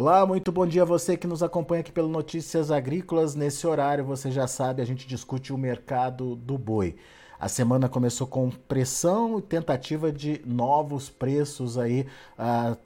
Olá, 0.00 0.24
muito 0.24 0.50
bom 0.50 0.66
dia 0.66 0.80
a 0.80 0.86
você 0.86 1.14
que 1.14 1.26
nos 1.26 1.42
acompanha 1.42 1.82
aqui 1.82 1.92
pelo 1.92 2.08
Notícias 2.08 2.70
Agrícolas. 2.70 3.34
Nesse 3.34 3.66
horário, 3.66 4.02
você 4.02 4.30
já 4.30 4.46
sabe, 4.46 4.80
a 4.80 4.84
gente 4.86 5.06
discute 5.06 5.52
o 5.52 5.58
mercado 5.58 6.36
do 6.36 6.56
boi. 6.56 6.96
A 7.38 7.48
semana 7.48 7.86
começou 7.86 8.26
com 8.26 8.48
pressão 8.50 9.38
e 9.38 9.42
tentativa 9.42 10.10
de 10.10 10.40
novos 10.46 11.10
preços 11.10 11.76
aí 11.76 12.06
uh, 12.38 12.78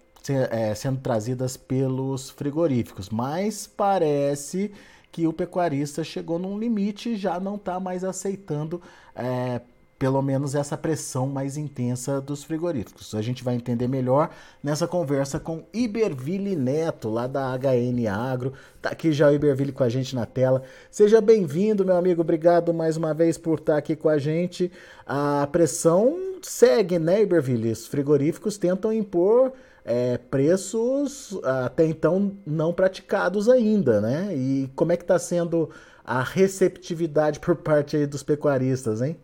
é, 0.51 0.75
sendo 0.75 0.99
trazidas 0.99 1.57
pelos 1.57 2.31
frigoríficos, 2.31 3.09
mas 3.09 3.65
parece 3.65 4.73
que 5.13 5.25
o 5.25 5.33
pecuarista 5.33 6.03
chegou 6.03 6.41
num 6.41 6.59
limite 6.59 7.11
e 7.11 7.17
já 7.17 7.39
não 7.39 7.55
está 7.55 7.79
mais 7.79 8.03
aceitando 8.03 8.83
é, 9.15 9.61
pelo 10.05 10.21
menos 10.21 10.55
essa 10.55 10.77
pressão 10.77 11.27
mais 11.27 11.57
intensa 11.57 12.21
dos 12.21 12.45
frigoríficos. 12.45 13.15
A 13.15 13.23
gente 13.23 13.43
vai 13.43 13.55
entender 13.55 13.89
melhor 13.89 14.29
nessa 14.63 14.87
conversa 14.87 15.41
com 15.41 15.65
Iberville 15.73 16.55
Neto, 16.55 17.09
lá 17.09 17.27
da 17.27 17.57
HN 17.57 18.07
Agro. 18.07 18.53
Tá 18.83 18.91
aqui 18.91 19.13
já 19.13 19.31
o 19.31 19.33
Iberville 19.33 19.73
com 19.73 19.83
a 19.83 19.89
gente 19.89 20.15
na 20.15 20.27
tela. 20.27 20.63
Seja 20.91 21.23
bem-vindo, 21.23 21.87
meu 21.87 21.97
amigo. 21.97 22.21
Obrigado 22.21 22.75
mais 22.75 22.99
uma 22.99 23.15
vez 23.15 23.39
por 23.39 23.59
estar 23.59 23.79
aqui 23.79 23.97
com 23.97 24.11
a 24.11 24.19
gente. 24.19 24.71
A 25.07 25.49
pressão 25.51 26.19
segue, 26.43 26.99
né, 26.99 27.23
Iberville? 27.23 27.73
Os 27.73 27.87
frigoríficos 27.87 28.59
tentam 28.59 28.93
impor 28.93 29.55
é, 29.87 30.19
preços 30.19 31.41
até 31.43 31.87
então 31.87 32.37
não 32.45 32.75
praticados 32.75 33.49
ainda, 33.49 34.03
né? 34.03 34.37
E 34.37 34.71
como 34.77 34.93
é 34.93 34.99
que 34.99 35.05
está 35.05 35.19
sendo 35.19 35.71
a 36.05 36.23
receptividade 36.23 37.41
por 37.41 37.57
parte 37.57 38.05
dos 38.05 38.23
pecuaristas, 38.23 39.01
hein? 39.01 39.17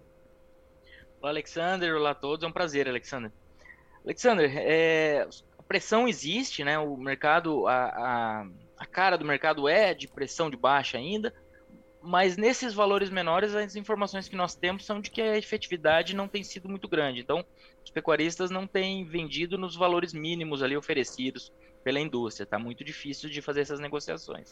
Olá, 1.22 1.32
Alexander. 1.32 1.94
Olá 1.94 2.10
a 2.12 2.14
todos. 2.14 2.42
É 2.42 2.46
um 2.48 2.52
prazer, 2.52 2.88
Alexander. 2.88 3.30
Alexander, 4.02 4.50
é, 4.56 5.28
a 5.58 5.62
pressão 5.62 6.08
existe, 6.08 6.64
né? 6.64 6.78
O 6.78 6.96
mercado, 6.96 7.66
a, 7.66 7.74
a, 7.74 8.46
a, 8.78 8.86
cara 8.86 9.18
do 9.18 9.24
mercado 9.24 9.68
é 9.68 9.92
de 9.92 10.08
pressão 10.08 10.48
de 10.48 10.56
baixa 10.56 10.96
ainda, 10.96 11.34
mas 12.02 12.38
nesses 12.38 12.72
valores 12.72 13.10
menores, 13.10 13.54
as 13.54 13.76
informações 13.76 14.30
que 14.30 14.34
nós 14.34 14.54
temos 14.54 14.86
são 14.86 14.98
de 14.98 15.10
que 15.10 15.20
a 15.20 15.36
efetividade 15.36 16.16
não 16.16 16.26
tem 16.26 16.42
sido 16.42 16.70
muito 16.70 16.88
grande. 16.88 17.20
Então, 17.20 17.44
os 17.84 17.90
pecuaristas 17.90 18.50
não 18.50 18.66
têm 18.66 19.04
vendido 19.04 19.58
nos 19.58 19.76
valores 19.76 20.14
mínimos 20.14 20.62
ali 20.62 20.74
oferecidos 20.74 21.52
pela 21.84 22.00
indústria. 22.00 22.44
Está 22.44 22.58
muito 22.58 22.82
difícil 22.82 23.28
de 23.28 23.42
fazer 23.42 23.60
essas 23.60 23.78
negociações. 23.78 24.50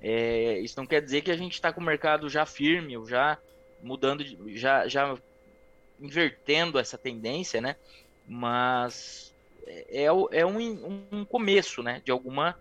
É, 0.00 0.58
isso 0.60 0.78
não 0.78 0.86
quer 0.86 1.02
dizer 1.02 1.20
que 1.20 1.30
a 1.30 1.36
gente 1.36 1.52
está 1.52 1.70
com 1.70 1.82
o 1.82 1.84
mercado 1.84 2.30
já 2.30 2.46
firme, 2.46 2.96
ou 2.96 3.06
já 3.06 3.36
mudando, 3.82 4.24
já, 4.56 4.88
já 4.88 5.14
invertendo 6.00 6.78
essa 6.78 6.96
tendência, 6.98 7.60
né? 7.60 7.76
Mas 8.26 9.34
é, 9.66 10.04
é 10.04 10.46
um, 10.46 11.06
um 11.12 11.24
começo, 11.24 11.82
né? 11.82 12.00
De 12.04 12.10
alguma 12.10 12.56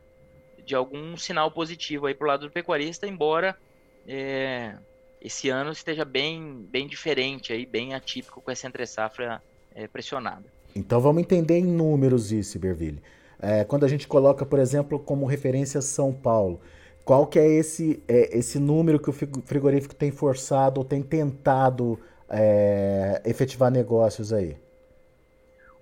de 0.65 0.75
algum 0.75 1.15
sinal 1.15 1.49
positivo 1.49 2.07
aí 2.07 2.13
para 2.13 2.25
o 2.25 2.27
lado 2.27 2.47
do 2.47 2.51
pecuarista, 2.51 3.07
embora 3.07 3.57
é, 4.05 4.75
esse 5.21 5.49
ano 5.49 5.71
esteja 5.71 6.03
bem, 6.03 6.67
bem 6.69 6.87
diferente 6.87 7.53
aí, 7.53 7.65
bem 7.65 7.93
atípico 7.93 8.41
com 8.41 8.51
essa 8.51 8.67
entre 8.67 8.85
safra 8.85 9.41
é, 9.73 9.87
pressionada. 9.87 10.43
Então 10.75 10.99
vamos 10.99 11.21
entender 11.21 11.57
em 11.57 11.65
números 11.65 12.33
isso, 12.33 12.59
Berville. 12.59 13.01
É, 13.39 13.63
quando 13.63 13.85
a 13.85 13.87
gente 13.87 14.07
coloca, 14.07 14.45
por 14.45 14.59
exemplo, 14.59 14.99
como 14.99 15.25
referência 15.25 15.81
São 15.81 16.11
Paulo, 16.11 16.59
qual 17.05 17.25
que 17.25 17.39
é 17.39 17.47
esse, 17.47 18.03
é, 18.07 18.37
esse 18.37 18.59
número 18.59 18.99
que 18.99 19.09
o 19.09 19.13
frigorífico 19.13 19.95
tem 19.95 20.11
forçado 20.11 20.79
ou 20.81 20.85
tem 20.85 21.01
tentado 21.01 21.97
é, 22.29 23.21
efetivar 23.25 23.71
negócios 23.71 24.33
aí? 24.33 24.57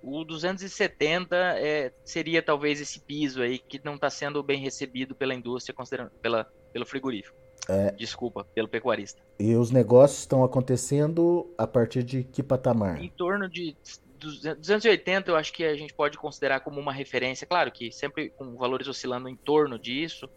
O 0.02 0.24
270 0.24 1.36
é, 1.36 1.92
seria 2.04 2.42
talvez 2.42 2.80
esse 2.80 3.00
piso 3.00 3.42
aí 3.42 3.58
que 3.58 3.82
não 3.84 3.96
está 3.96 4.10
sendo 4.10 4.44
bem 4.44 4.62
recebido 4.62 5.16
pela 5.16 5.34
indústria, 5.34 5.74
considerando 5.74 6.12
pela, 6.22 6.44
pelo 6.72 6.86
frigorífico. 6.86 7.36
É, 7.68 7.92
Desculpa, 7.92 8.44
pelo 8.54 8.68
pecuarista. 8.68 9.20
E 9.40 9.56
os 9.56 9.72
negócios 9.72 10.20
estão 10.20 10.44
acontecendo 10.44 11.52
a 11.58 11.66
partir 11.66 12.04
de 12.04 12.24
que 12.24 12.44
patamar? 12.44 13.02
Em 13.02 13.10
torno 13.10 13.50
de 13.50 13.76
280, 14.20 15.32
eu 15.32 15.36
acho 15.36 15.52
que 15.52 15.64
a 15.64 15.76
gente 15.76 15.94
pode 15.94 16.18
considerar 16.18 16.60
como 16.60 16.80
uma 16.80 16.94
referência. 16.94 17.48
Claro 17.48 17.72
que 17.72 17.92
sempre 17.92 18.30
com 18.30 18.56
valores 18.56 18.88
oscilando 18.88 19.28
em 19.28 19.36
torno 19.36 19.80
disso, 19.80 20.30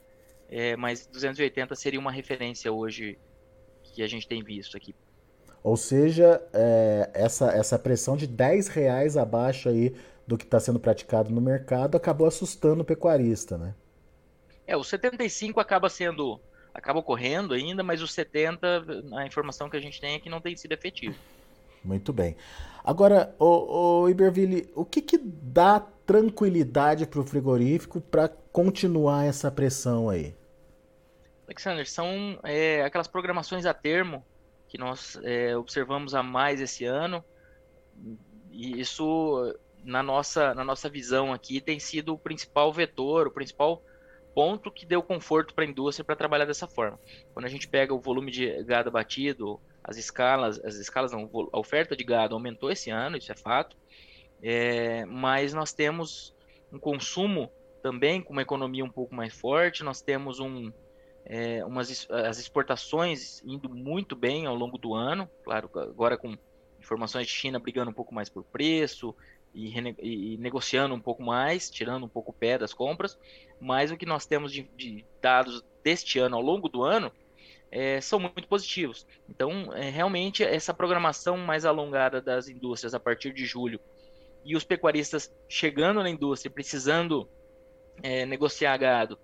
é, 0.49 0.77
mas 0.77 1.07
280 1.07 1.75
seria 1.75 2.01
uma 2.01 2.11
referência 2.11 2.73
hoje 2.73 3.19
que 3.83 4.03
a 4.03 4.09
gente 4.09 4.27
tem 4.27 4.43
visto 4.43 4.77
aqui. 4.77 4.95
Ou 5.63 5.77
seja, 5.77 6.41
é, 6.53 7.11
essa, 7.15 7.51
essa 7.51 7.79
pressão 7.79 8.17
de 8.17 8.27
10 8.27 8.69
reais 8.69 9.17
abaixo 9.17 9.69
aí 9.69 9.95
do 10.27 10.37
que 10.37 10.45
está 10.45 10.61
sendo 10.61 10.79
praticado 10.79 11.31
no 11.31 11.41
mercado 11.41 11.97
acabou 11.97 12.27
assustando 12.27 12.83
o 12.83 12.85
pecuarista, 12.85 13.57
né? 13.57 13.75
É, 14.67 14.77
o 14.77 14.85
75 14.85 15.59
acaba 15.59 15.89
sendo, 15.89 16.39
acaba 16.75 16.99
ocorrendo 16.99 17.55
ainda, 17.55 17.83
mas 17.83 18.03
o 18.03 18.07
70, 18.07 18.85
a 19.17 19.27
informação 19.27 19.71
que 19.71 19.77
a 19.77 19.81
gente 19.81 20.01
tem 20.01 20.15
é 20.15 20.19
que 20.19 20.29
não 20.29 20.41
tem 20.41 20.55
sido 20.55 20.73
efetivo. 20.73 21.17
Muito 21.83 22.13
bem. 22.13 22.37
Agora, 22.85 23.35
o, 23.39 24.03
o 24.03 24.09
Iberville, 24.09 24.71
o 24.75 24.85
que, 24.85 25.01
que 25.01 25.19
dá 25.19 25.81
tranquilidade 25.81 27.07
para 27.07 27.21
o 27.21 27.25
frigorífico 27.25 28.01
para 28.01 28.29
continuar 28.29 29.25
essa 29.25 29.51
pressão 29.51 30.11
aí? 30.11 30.35
Alexander, 31.47 31.89
são 31.89 32.39
é, 32.43 32.83
aquelas 32.83 33.09
programações 33.09 33.65
a 33.65 33.73
termo 33.73 34.23
que 34.69 34.79
nós 34.79 35.19
é, 35.25 35.57
observamos 35.57 36.15
a 36.15 36.23
mais 36.23 36.61
esse 36.61 36.85
ano. 36.85 37.25
E 38.51 38.79
isso, 38.81 39.55
na 39.83 40.03
nossa, 40.03 40.55
na 40.55 40.65
nossa 40.65 40.89
visão 40.89 41.33
aqui, 41.33 41.61
tem 41.61 41.81
sido 41.81 42.15
o 42.15 42.19
principal 42.19 42.73
vetor, 42.73 43.27
o 43.27 43.33
principal 43.33 43.83
ponto 44.35 44.71
que 44.71 44.87
deu 44.87 45.03
conforto 45.03 45.55
para 45.55 45.65
a 45.65 45.67
indústria 45.67 46.05
para 46.05 46.15
trabalhar 46.15 46.45
dessa 46.45 46.69
forma. 46.69 47.01
Quando 47.33 47.47
a 47.47 47.49
gente 47.49 47.67
pega 47.67 47.93
o 47.93 48.01
volume 48.01 48.31
de 48.31 48.63
gado 48.63 48.91
batido, 48.91 49.61
as 49.83 49.97
escalas, 49.97 50.63
as 50.65 50.77
escalas 50.77 51.13
não, 51.13 51.29
a 51.53 51.59
oferta 51.59 51.97
de 51.97 52.05
gado 52.05 52.35
aumentou 52.35 52.71
esse 52.71 52.91
ano, 52.91 53.17
isso 53.17 53.33
é 53.33 53.35
fato, 53.35 53.77
é, 54.43 55.05
mas 55.07 55.53
nós 55.53 55.73
temos 55.73 56.35
um 56.73 56.79
consumo 56.79 57.51
também 57.83 58.21
com 58.21 58.33
uma 58.33 58.43
economia 58.43 58.85
um 58.85 58.91
pouco 58.91 59.15
mais 59.15 59.33
forte, 59.35 59.83
nós 59.83 60.01
temos 60.01 60.39
um, 60.41 60.71
é, 61.29 61.63
umas, 61.65 62.09
as 62.11 62.39
exportações 62.39 63.43
indo 63.45 63.69
muito 63.69 64.17
bem 64.17 64.47
ao 64.47 64.55
longo 64.55 64.79
do 64.79 64.95
ano, 64.95 65.29
claro, 65.45 65.71
agora 65.75 66.17
com 66.17 66.37
informações 66.81 67.27
de 67.27 67.33
China 67.33 67.59
brigando 67.59 67.91
um 67.91 67.95
pouco 67.95 68.15
mais 68.15 68.31
por 68.31 68.43
preço 68.45 69.15
e, 69.55 69.79
e, 69.79 70.39
negociando 70.39 70.95
um 70.95 71.01
pouco 71.01 71.23
mais, 71.23 71.69
tirando 71.69 72.07
um 72.07 72.09
pouco 72.09 72.31
o 72.31 72.35
pé 72.35 72.57
das 72.57 72.73
compras, 72.73 73.19
mas 73.61 73.91
o 73.91 73.97
que 73.97 74.07
nós 74.07 74.25
temos 74.25 74.51
de, 74.51 74.63
de 74.75 75.05
dados 75.21 75.63
deste 75.85 76.19
ano 76.19 76.37
ao 76.37 76.43
longo 76.43 76.67
do 76.67 76.83
ano 76.83 77.13
é, 77.71 78.01
são 78.01 78.19
muito 78.19 78.49
positivos. 78.49 79.07
Então, 79.29 79.71
é, 79.75 79.91
realmente, 79.91 80.43
essa 80.43 80.73
programação 80.73 81.37
mais 81.37 81.67
alongada 81.67 82.23
das 82.23 82.49
indústrias 82.49 82.95
a 82.95 83.01
partir 83.01 83.35
de 83.35 83.45
julho 83.45 83.79
e 84.45 84.57
os 84.57 84.65
pecuaristas 84.65 85.31
chegando 85.47 86.03
na 86.03 86.09
indústria, 86.09 86.51
precisando 86.51 87.29
é, 88.03 88.25
negociar 88.25 88.77
gado, 88.79 89.19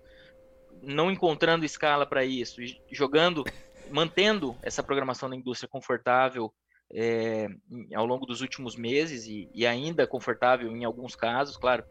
não 0.85 1.11
encontrando 1.11 1.65
escala 1.65 2.05
para 2.05 2.23
isso, 2.23 2.61
jogando, 2.91 3.43
mantendo 3.89 4.55
essa 4.61 4.83
programação 4.83 5.29
da 5.29 5.35
indústria 5.35 5.67
confortável 5.67 6.53
é, 6.93 7.47
ao 7.93 8.05
longo 8.05 8.25
dos 8.25 8.41
últimos 8.41 8.75
meses 8.75 9.25
e, 9.25 9.49
e, 9.53 9.65
ainda 9.65 10.05
confortável 10.05 10.71
em 10.71 10.85
alguns 10.85 11.15
casos, 11.15 11.57
claro. 11.57 11.83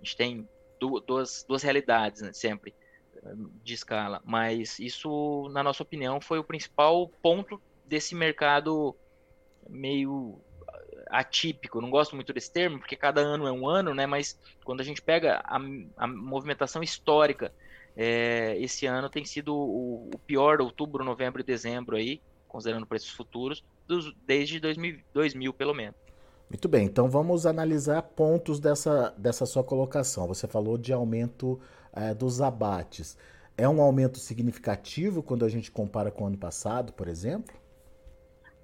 A 0.00 0.04
gente 0.04 0.16
tem 0.16 0.48
duas, 1.06 1.44
duas 1.48 1.62
realidades 1.62 2.20
né, 2.20 2.32
sempre 2.32 2.74
de 3.62 3.72
escala, 3.72 4.20
mas 4.24 4.78
isso, 4.78 5.48
na 5.50 5.62
nossa 5.62 5.82
opinião, 5.82 6.20
foi 6.20 6.38
o 6.38 6.44
principal 6.44 7.08
ponto 7.22 7.60
desse 7.86 8.14
mercado 8.14 8.94
meio 9.68 10.38
atípico. 11.08 11.80
Não 11.80 11.90
gosto 11.90 12.14
muito 12.14 12.32
desse 12.32 12.52
termo, 12.52 12.78
porque 12.78 12.96
cada 12.96 13.20
ano 13.20 13.46
é 13.46 13.52
um 13.52 13.68
ano, 13.68 13.94
né? 13.94 14.06
Mas 14.06 14.38
quando 14.64 14.80
a 14.80 14.84
gente 14.84 15.00
pega 15.00 15.40
a, 15.44 15.56
a 15.96 16.06
movimentação 16.06 16.82
histórica 16.82 17.52
é, 17.96 18.56
esse 18.58 18.86
ano 18.86 19.08
tem 19.08 19.24
sido 19.24 19.54
o, 19.54 20.10
o, 20.12 20.18
pior, 20.26 20.60
outubro, 20.60 21.04
novembro 21.04 21.40
e 21.40 21.44
dezembro 21.44 21.96
aí, 21.96 22.20
considerando 22.48 22.86
preços 22.86 23.10
futuros, 23.10 23.64
dos, 23.86 24.12
desde 24.26 24.58
2000, 24.58 25.00
2000 25.12 25.52
pelo 25.52 25.74
menos. 25.74 25.94
Muito 26.48 26.68
bem, 26.68 26.86
então 26.86 27.08
vamos 27.08 27.46
analisar 27.46 28.02
pontos 28.02 28.60
dessa, 28.60 29.14
dessa 29.16 29.46
sua 29.46 29.64
colocação. 29.64 30.26
Você 30.28 30.46
falou 30.46 30.76
de 30.76 30.92
aumento 30.92 31.60
é, 31.92 32.14
dos 32.14 32.40
abates. 32.40 33.16
É 33.56 33.68
um 33.68 33.80
aumento 33.80 34.18
significativo 34.18 35.22
quando 35.22 35.44
a 35.44 35.48
gente 35.48 35.70
compara 35.70 36.10
com 36.10 36.24
o 36.24 36.26
ano 36.26 36.38
passado, 36.38 36.92
por 36.92 37.08
exemplo? 37.08 37.54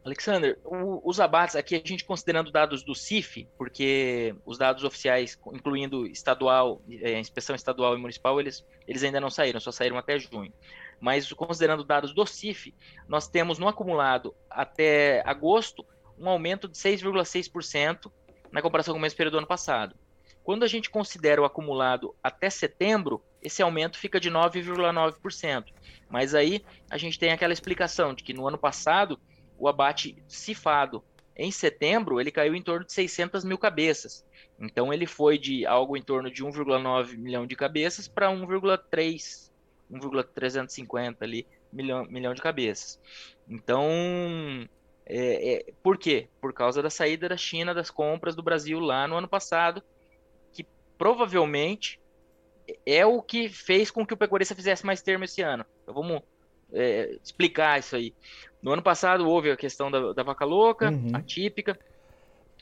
Alexander, 0.05 0.58
o, 0.64 1.00
os 1.08 1.20
abates 1.20 1.55
aqui 1.55 1.75
a 1.75 1.79
gente 1.79 2.05
considerando 2.05 2.50
dados 2.50 2.82
do 2.82 2.94
CIF, 2.94 3.47
porque 3.58 4.35
os 4.47 4.56
dados 4.56 4.82
oficiais, 4.82 5.38
incluindo 5.52 6.06
estadual, 6.06 6.81
é, 6.91 7.19
inspeção 7.19 7.55
estadual 7.55 7.94
e 7.94 8.00
municipal, 8.00 8.41
eles, 8.41 8.64
eles 8.88 9.02
ainda 9.02 9.20
não 9.20 9.29
saíram, 9.29 9.61
só 9.61 9.70
saíram 9.70 9.99
até 9.99 10.19
junho. 10.19 10.52
Mas 10.99 11.31
considerando 11.32 11.85
dados 11.85 12.14
do 12.14 12.26
CIF, 12.26 12.75
nós 13.06 13.29
temos 13.29 13.58
no 13.58 13.69
acumulado 13.69 14.35
até 14.49 15.23
agosto 15.26 15.85
um 16.19 16.29
aumento 16.29 16.67
de 16.67 16.76
6,6% 16.76 18.11
na 18.50 18.62
comparação 18.62 18.94
com 18.94 18.99
o 18.99 19.03
mesmo 19.03 19.17
período 19.17 19.35
do 19.35 19.38
ano 19.38 19.46
passado. 19.46 19.94
Quando 20.43 20.62
a 20.62 20.67
gente 20.67 20.91
considera 20.91 21.41
o 21.41 21.44
acumulado 21.44 22.14
até 22.23 22.49
setembro, 22.49 23.23
esse 23.43 23.62
aumento 23.62 23.99
fica 23.99 24.19
de 24.19 24.31
9,9%. 24.31 25.67
Mas 26.08 26.35
aí 26.35 26.64
a 26.91 26.99
gente 26.99 27.19
tem 27.19 27.31
aquela 27.31 27.53
explicação 27.53 28.14
de 28.14 28.25
que 28.25 28.32
no 28.32 28.49
ano 28.49 28.58
passado 28.58 29.19
o 29.60 29.68
abate 29.68 30.16
cifado 30.26 31.04
em 31.36 31.50
setembro 31.50 32.20
ele 32.20 32.30
caiu 32.30 32.54
em 32.54 32.62
torno 32.62 32.84
de 32.84 32.92
600 32.92 33.44
mil 33.44 33.56
cabeças. 33.56 34.26
Então 34.58 34.92
ele 34.92 35.06
foi 35.06 35.38
de 35.38 35.64
algo 35.64 35.96
em 35.96 36.02
torno 36.02 36.30
de 36.30 36.44
1,9 36.44 37.16
milhão 37.16 37.46
de 37.46 37.54
cabeças 37.54 38.08
para 38.08 38.28
1,3, 38.28 39.50
1,350 39.90 41.24
ali 41.24 41.46
milhão, 41.72 42.04
milhão 42.06 42.34
de 42.34 42.42
cabeças. 42.42 43.00
Então, 43.48 43.88
é, 45.06 45.54
é, 45.54 45.72
por 45.82 45.96
quê? 45.96 46.28
Por 46.40 46.52
causa 46.52 46.82
da 46.82 46.90
saída 46.90 47.28
da 47.28 47.36
China 47.36 47.74
das 47.74 47.90
compras 47.90 48.36
do 48.36 48.42
Brasil 48.42 48.78
lá 48.78 49.06
no 49.08 49.16
ano 49.16 49.28
passado, 49.28 49.82
que 50.52 50.66
provavelmente 50.98 52.00
é 52.84 53.04
o 53.04 53.22
que 53.22 53.48
fez 53.48 53.90
com 53.90 54.06
que 54.06 54.14
o 54.14 54.16
pecuarista 54.16 54.54
fizesse 54.54 54.84
mais 54.84 55.02
termo 55.02 55.24
esse 55.24 55.42
ano. 55.42 55.64
Então 55.82 55.94
vamos 55.94 56.22
é, 56.72 57.18
explicar 57.22 57.78
isso 57.78 57.96
aí. 57.96 58.14
No 58.62 58.72
ano 58.72 58.82
passado 58.82 59.28
houve 59.28 59.50
a 59.50 59.56
questão 59.56 59.90
da, 59.90 60.12
da 60.12 60.22
vaca 60.22 60.44
louca, 60.44 60.90
uhum. 60.90 61.10
atípica. 61.14 61.78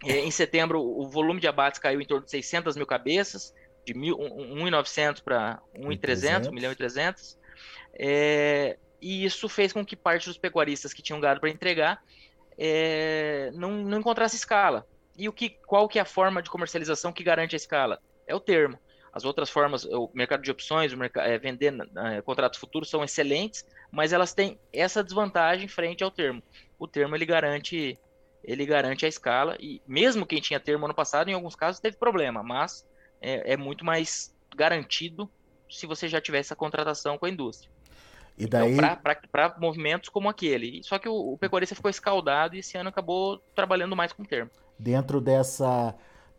Em 0.04 0.30
setembro, 0.30 0.80
o 0.80 1.08
volume 1.08 1.40
de 1.40 1.48
abates 1.48 1.80
caiu 1.80 2.00
em 2.00 2.06
torno 2.06 2.24
de 2.24 2.30
600 2.30 2.76
mil 2.76 2.86
cabeças, 2.86 3.52
de 3.84 3.94
1.900 3.94 5.22
para 5.22 5.60
1.300, 5.76 6.48
1 6.48 6.52
milhão 6.52 6.70
e 6.70 6.76
300. 6.76 7.36
É, 7.94 8.78
e 9.00 9.24
isso 9.24 9.48
fez 9.48 9.72
com 9.72 9.84
que 9.84 9.96
parte 9.96 10.28
dos 10.28 10.38
pecuaristas 10.38 10.92
que 10.92 11.02
tinham 11.02 11.20
gado 11.20 11.40
para 11.40 11.50
entregar 11.50 12.00
é, 12.56 13.50
não, 13.54 13.72
não 13.72 13.98
encontrasse 13.98 14.36
escala. 14.36 14.86
E 15.16 15.28
o 15.28 15.32
que, 15.32 15.50
qual 15.66 15.88
que 15.88 15.98
é 15.98 16.02
a 16.02 16.04
forma 16.04 16.42
de 16.42 16.50
comercialização 16.50 17.12
que 17.12 17.24
garante 17.24 17.54
a 17.54 17.56
escala? 17.56 18.00
É 18.26 18.34
o 18.34 18.40
termo. 18.40 18.78
As 19.18 19.24
outras 19.24 19.50
formas, 19.50 19.84
o 19.84 20.08
mercado 20.14 20.44
de 20.44 20.50
opções, 20.50 20.92
é, 21.16 21.38
vender 21.38 21.74
é, 21.96 22.22
contratos 22.22 22.60
futuros 22.60 22.88
são 22.88 23.02
excelentes, 23.02 23.66
mas 23.90 24.12
elas 24.12 24.32
têm 24.32 24.60
essa 24.72 25.02
desvantagem 25.02 25.66
frente 25.66 26.04
ao 26.04 26.10
termo. 26.10 26.40
O 26.78 26.86
termo 26.86 27.16
ele 27.16 27.26
garante 27.26 27.98
ele 28.44 28.64
garante 28.64 29.04
a 29.04 29.08
escala 29.08 29.56
e 29.58 29.82
mesmo 29.88 30.24
quem 30.24 30.40
tinha 30.40 30.60
termo 30.60 30.84
ano 30.84 30.94
passado, 30.94 31.28
em 31.28 31.34
alguns 31.34 31.56
casos 31.56 31.80
teve 31.80 31.96
problema, 31.96 32.44
mas 32.44 32.86
é, 33.20 33.54
é 33.54 33.56
muito 33.56 33.84
mais 33.84 34.32
garantido 34.56 35.28
se 35.68 35.84
você 35.84 36.06
já 36.06 36.20
tivesse 36.20 36.52
a 36.52 36.56
contratação 36.56 37.18
com 37.18 37.26
a 37.26 37.28
indústria. 37.28 37.70
E 38.38 38.46
daí... 38.46 38.72
Então, 38.72 38.96
para 39.32 39.56
movimentos 39.58 40.08
como 40.08 40.28
aquele. 40.28 40.80
Só 40.84 40.96
que 40.96 41.08
o, 41.08 41.32
o 41.32 41.36
pecuarista 41.36 41.74
ficou 41.74 41.90
escaldado 41.90 42.54
e 42.54 42.60
esse 42.60 42.78
ano 42.78 42.88
acabou 42.88 43.38
trabalhando 43.52 43.96
mais 43.96 44.12
com 44.12 44.22
o 44.22 44.26
termo. 44.26 44.50
Dentro 44.78 45.20
dessa 45.20 45.96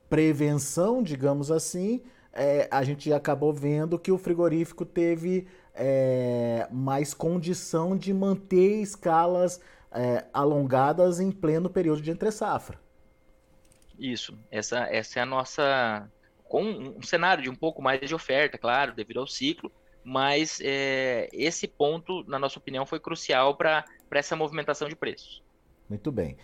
prevenção, 0.09 1.03
digamos 1.03 1.51
assim, 1.51 2.01
é, 2.39 2.69
a 2.71 2.81
gente 2.83 3.11
acabou 3.11 3.53
vendo 3.53 3.99
que 3.99 4.13
o 4.13 4.17
frigorífico 4.17 4.85
teve 4.85 5.45
é, 5.75 6.65
mais 6.71 7.13
condição 7.13 7.97
de 7.97 8.13
manter 8.13 8.81
escalas 8.81 9.59
é, 9.91 10.25
alongadas 10.31 11.19
em 11.19 11.31
pleno 11.33 11.69
período 11.69 12.01
de 12.01 12.11
entre-safra. 12.11 12.79
Isso, 13.99 14.39
essa, 14.49 14.87
essa 14.89 15.19
é 15.19 15.21
a 15.21 15.25
nossa. 15.25 16.09
Com 16.45 16.63
um 16.63 17.01
cenário 17.01 17.43
de 17.43 17.49
um 17.49 17.55
pouco 17.55 17.81
mais 17.81 17.99
de 17.99 18.15
oferta, 18.15 18.57
claro, 18.57 18.95
devido 18.95 19.19
ao 19.19 19.27
ciclo, 19.27 19.69
mas 20.01 20.59
é, 20.63 21.27
esse 21.33 21.67
ponto, 21.67 22.23
na 22.23 22.39
nossa 22.39 22.57
opinião, 22.57 22.85
foi 22.85 23.01
crucial 23.01 23.55
para 23.57 23.83
essa 24.11 24.35
movimentação 24.35 24.87
de 24.87 24.95
preços. 24.95 25.43
Muito 25.89 26.09
bem. 26.09 26.37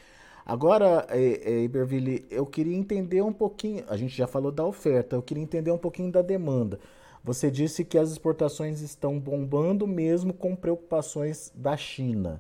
Agora, 0.46 1.08
é, 1.10 1.54
é, 1.54 1.64
Iberville, 1.64 2.26
eu 2.30 2.46
queria 2.46 2.76
entender 2.76 3.22
um 3.22 3.34
pouquinho. 3.34 3.84
A 3.90 3.98
gente 3.98 4.16
já 4.16 4.28
falou 4.28 4.52
da 4.52 4.64
oferta, 4.64 5.16
eu 5.16 5.22
queria 5.22 5.42
entender 5.42 5.72
um 5.72 5.78
pouquinho 5.78 6.12
da 6.12 6.22
demanda. 6.22 6.80
Você 7.24 7.50
disse 7.50 7.84
que 7.84 7.98
as 7.98 8.12
exportações 8.12 8.82
estão 8.82 9.20
bombando 9.20 9.88
mesmo 9.88 10.32
com 10.32 10.56
preocupações 10.56 11.52
da 11.56 11.76
China. 11.76 12.40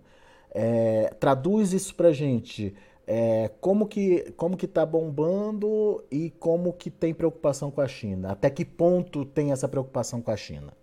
É, 0.53 1.11
traduz 1.19 1.73
isso 1.73 1.95
para 1.95 2.11
gente. 2.11 2.75
É, 3.07 3.49
como 3.59 3.87
que 3.87 4.31
como 4.37 4.55
que 4.55 4.65
está 4.65 4.85
bombando 4.85 6.03
e 6.11 6.31
como 6.31 6.73
que 6.73 6.89
tem 6.89 7.13
preocupação 7.13 7.71
com 7.71 7.81
a 7.81 7.87
China? 7.87 8.31
Até 8.31 8.49
que 8.49 8.63
ponto 8.63 9.25
tem 9.25 9.51
essa 9.51 9.67
preocupação 9.67 10.21
com 10.21 10.31
a 10.31 10.37
China? 10.37 10.73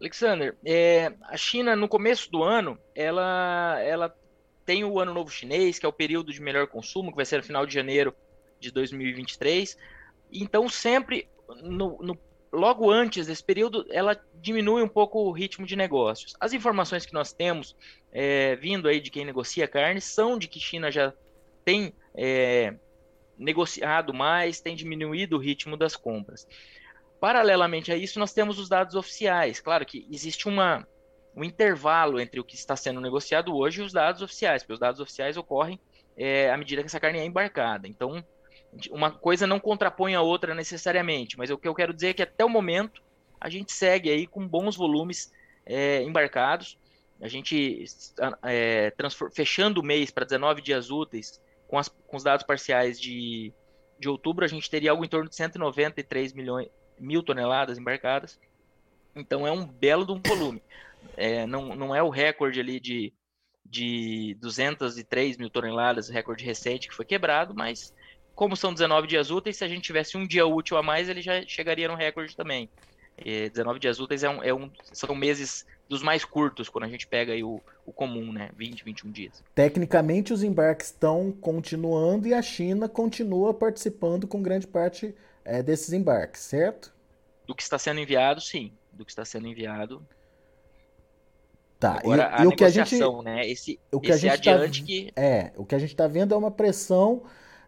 Alexander, 0.00 0.54
é, 0.64 1.12
a 1.22 1.36
China 1.36 1.74
no 1.74 1.88
começo 1.88 2.30
do 2.30 2.42
ano, 2.42 2.78
ela, 2.94 3.80
ela 3.82 4.14
tem 4.64 4.84
o 4.84 4.98
Ano 4.98 5.14
Novo 5.14 5.30
Chinês, 5.30 5.78
que 5.78 5.86
é 5.86 5.88
o 5.88 5.92
período 5.92 6.32
de 6.32 6.40
melhor 6.40 6.66
consumo, 6.66 7.10
que 7.10 7.16
vai 7.16 7.24
ser 7.24 7.38
no 7.38 7.42
final 7.42 7.66
de 7.66 7.74
janeiro 7.74 8.14
de 8.58 8.70
2023. 8.70 9.76
Então, 10.32 10.68
sempre 10.68 11.28
no, 11.62 11.98
no, 12.00 12.18
logo 12.52 12.90
antes 12.90 13.26
desse 13.26 13.42
período, 13.42 13.86
ela 13.90 14.18
diminui 14.40 14.82
um 14.82 14.88
pouco 14.88 15.18
o 15.20 15.32
ritmo 15.32 15.66
de 15.66 15.76
negócios. 15.76 16.34
As 16.40 16.52
informações 16.52 17.04
que 17.04 17.12
nós 17.12 17.32
temos 17.32 17.76
é, 18.12 18.56
vindo 18.56 18.88
aí 18.88 19.00
de 19.00 19.10
quem 19.10 19.24
negocia 19.24 19.68
carne 19.68 20.00
são 20.00 20.38
de 20.38 20.48
que 20.48 20.60
China 20.60 20.90
já 20.90 21.12
tem 21.64 21.92
é, 22.14 22.74
negociado 23.36 24.14
mais, 24.14 24.60
tem 24.60 24.76
diminuído 24.76 25.36
o 25.36 25.40
ritmo 25.40 25.76
das 25.76 25.96
compras. 25.96 26.46
Paralelamente 27.20 27.90
a 27.90 27.96
isso, 27.96 28.18
nós 28.18 28.32
temos 28.32 28.58
os 28.58 28.68
dados 28.68 28.94
oficiais. 28.94 29.60
Claro 29.60 29.84
que 29.84 30.06
existe 30.10 30.48
uma, 30.48 30.86
um 31.36 31.44
intervalo 31.44 32.20
entre 32.20 32.38
o 32.38 32.44
que 32.44 32.54
está 32.54 32.76
sendo 32.76 33.00
negociado 33.00 33.54
hoje 33.54 33.80
e 33.80 33.84
os 33.84 33.92
dados 33.92 34.22
oficiais, 34.22 34.62
porque 34.62 34.74
os 34.74 34.78
dados 34.78 35.00
oficiais 35.00 35.36
ocorrem 35.36 35.80
é, 36.16 36.50
à 36.50 36.56
medida 36.56 36.82
que 36.82 36.86
essa 36.86 37.00
carne 37.00 37.18
é 37.18 37.24
embarcada. 37.24 37.88
Então, 37.88 38.24
uma 38.90 39.10
coisa 39.10 39.46
não 39.46 39.60
contrapõe 39.60 40.14
a 40.14 40.20
outra 40.20 40.54
necessariamente, 40.54 41.36
mas 41.36 41.50
o 41.50 41.58
que 41.58 41.68
eu 41.68 41.74
quero 41.74 41.92
dizer 41.92 42.08
é 42.08 42.14
que 42.14 42.22
até 42.22 42.44
o 42.44 42.48
momento 42.48 43.02
a 43.40 43.48
gente 43.48 43.72
segue 43.72 44.10
aí 44.10 44.26
com 44.26 44.46
bons 44.46 44.76
volumes 44.76 45.32
é, 45.66 46.02
embarcados. 46.02 46.78
A 47.20 47.28
gente 47.28 47.84
é, 48.42 48.92
fechando 49.32 49.80
o 49.80 49.84
mês 49.84 50.10
para 50.10 50.24
19 50.24 50.62
dias 50.62 50.90
úteis 50.90 51.40
com, 51.68 51.78
as, 51.78 51.88
com 51.88 52.16
os 52.16 52.22
dados 52.22 52.44
parciais 52.44 53.00
de, 53.00 53.52
de 53.98 54.08
outubro, 54.08 54.44
a 54.44 54.48
gente 54.48 54.70
teria 54.70 54.90
algo 54.90 55.04
em 55.04 55.08
torno 55.08 55.28
de 55.28 55.36
193 55.36 56.32
milhões, 56.32 56.68
mil 56.98 57.22
toneladas 57.22 57.78
embarcadas. 57.78 58.38
Então 59.14 59.46
é 59.46 59.52
um 59.52 59.64
belo 59.64 60.04
de 60.04 60.12
um 60.12 60.20
volume. 60.24 60.62
É, 61.16 61.46
não, 61.46 61.74
não 61.74 61.94
é 61.94 62.02
o 62.02 62.08
recorde 62.08 62.60
ali 62.60 62.80
de, 62.80 63.12
de 63.64 64.36
203 64.40 65.36
mil 65.36 65.50
toneladas, 65.50 66.08
recorde 66.08 66.44
recente 66.44 66.88
que 66.88 66.94
foi 66.94 67.04
quebrado, 67.04 67.54
mas 67.54 67.92
como 68.34 68.56
são 68.56 68.72
19 68.72 69.06
dias 69.06 69.30
úteis, 69.30 69.56
se 69.56 69.64
a 69.64 69.68
gente 69.68 69.82
tivesse 69.82 70.16
um 70.16 70.26
dia 70.26 70.46
útil 70.46 70.76
a 70.76 70.82
mais, 70.82 71.08
ele 71.08 71.22
já 71.22 71.42
chegaria 71.46 71.88
no 71.88 71.94
recorde 71.94 72.36
também. 72.36 72.68
E 73.16 73.48
19 73.50 73.78
dias 73.78 74.00
úteis 74.00 74.24
é 74.24 74.28
um, 74.28 74.42
é 74.42 74.52
um, 74.52 74.70
são 74.92 75.14
meses 75.14 75.64
dos 75.88 76.02
mais 76.02 76.24
curtos, 76.24 76.68
quando 76.68 76.84
a 76.84 76.88
gente 76.88 77.06
pega 77.06 77.32
aí 77.32 77.44
o, 77.44 77.60
o 77.86 77.92
comum, 77.92 78.32
né? 78.32 78.50
20, 78.56 78.84
21 78.84 79.10
dias. 79.10 79.44
Tecnicamente, 79.54 80.32
os 80.32 80.42
embarques 80.42 80.88
estão 80.88 81.30
continuando 81.30 82.26
e 82.26 82.34
a 82.34 82.42
China 82.42 82.88
continua 82.88 83.54
participando 83.54 84.26
com 84.26 84.42
grande 84.42 84.66
parte 84.66 85.14
é, 85.44 85.62
desses 85.62 85.92
embarques, 85.92 86.40
certo? 86.40 86.92
Do 87.46 87.54
que 87.54 87.62
está 87.62 87.78
sendo 87.78 88.00
enviado, 88.00 88.40
sim. 88.40 88.72
Do 88.92 89.04
que 89.04 89.12
está 89.12 89.24
sendo 89.24 89.46
enviado. 89.46 90.04
Tá. 91.84 91.98
Agora, 91.98 92.36
e, 92.38 92.44
e 92.44 92.46
o 92.46 92.56
que 92.56 92.64
a 92.64 92.70
gente, 92.70 92.98
né? 93.22 93.46
Esse, 93.46 93.78
o 93.92 94.00
que 94.00 94.10
esse 94.10 94.26
a 94.26 94.30
gente 94.30 94.42
tá 94.42 94.54
adiante 94.54 94.80
tá, 94.80 94.86
que 94.86 95.12
é 95.14 95.52
o 95.54 95.66
que 95.66 95.74
a 95.74 95.78
gente 95.78 95.90
está 95.90 96.06
vendo 96.06 96.32
é 96.32 96.36
uma 96.36 96.50
pressão 96.50 97.24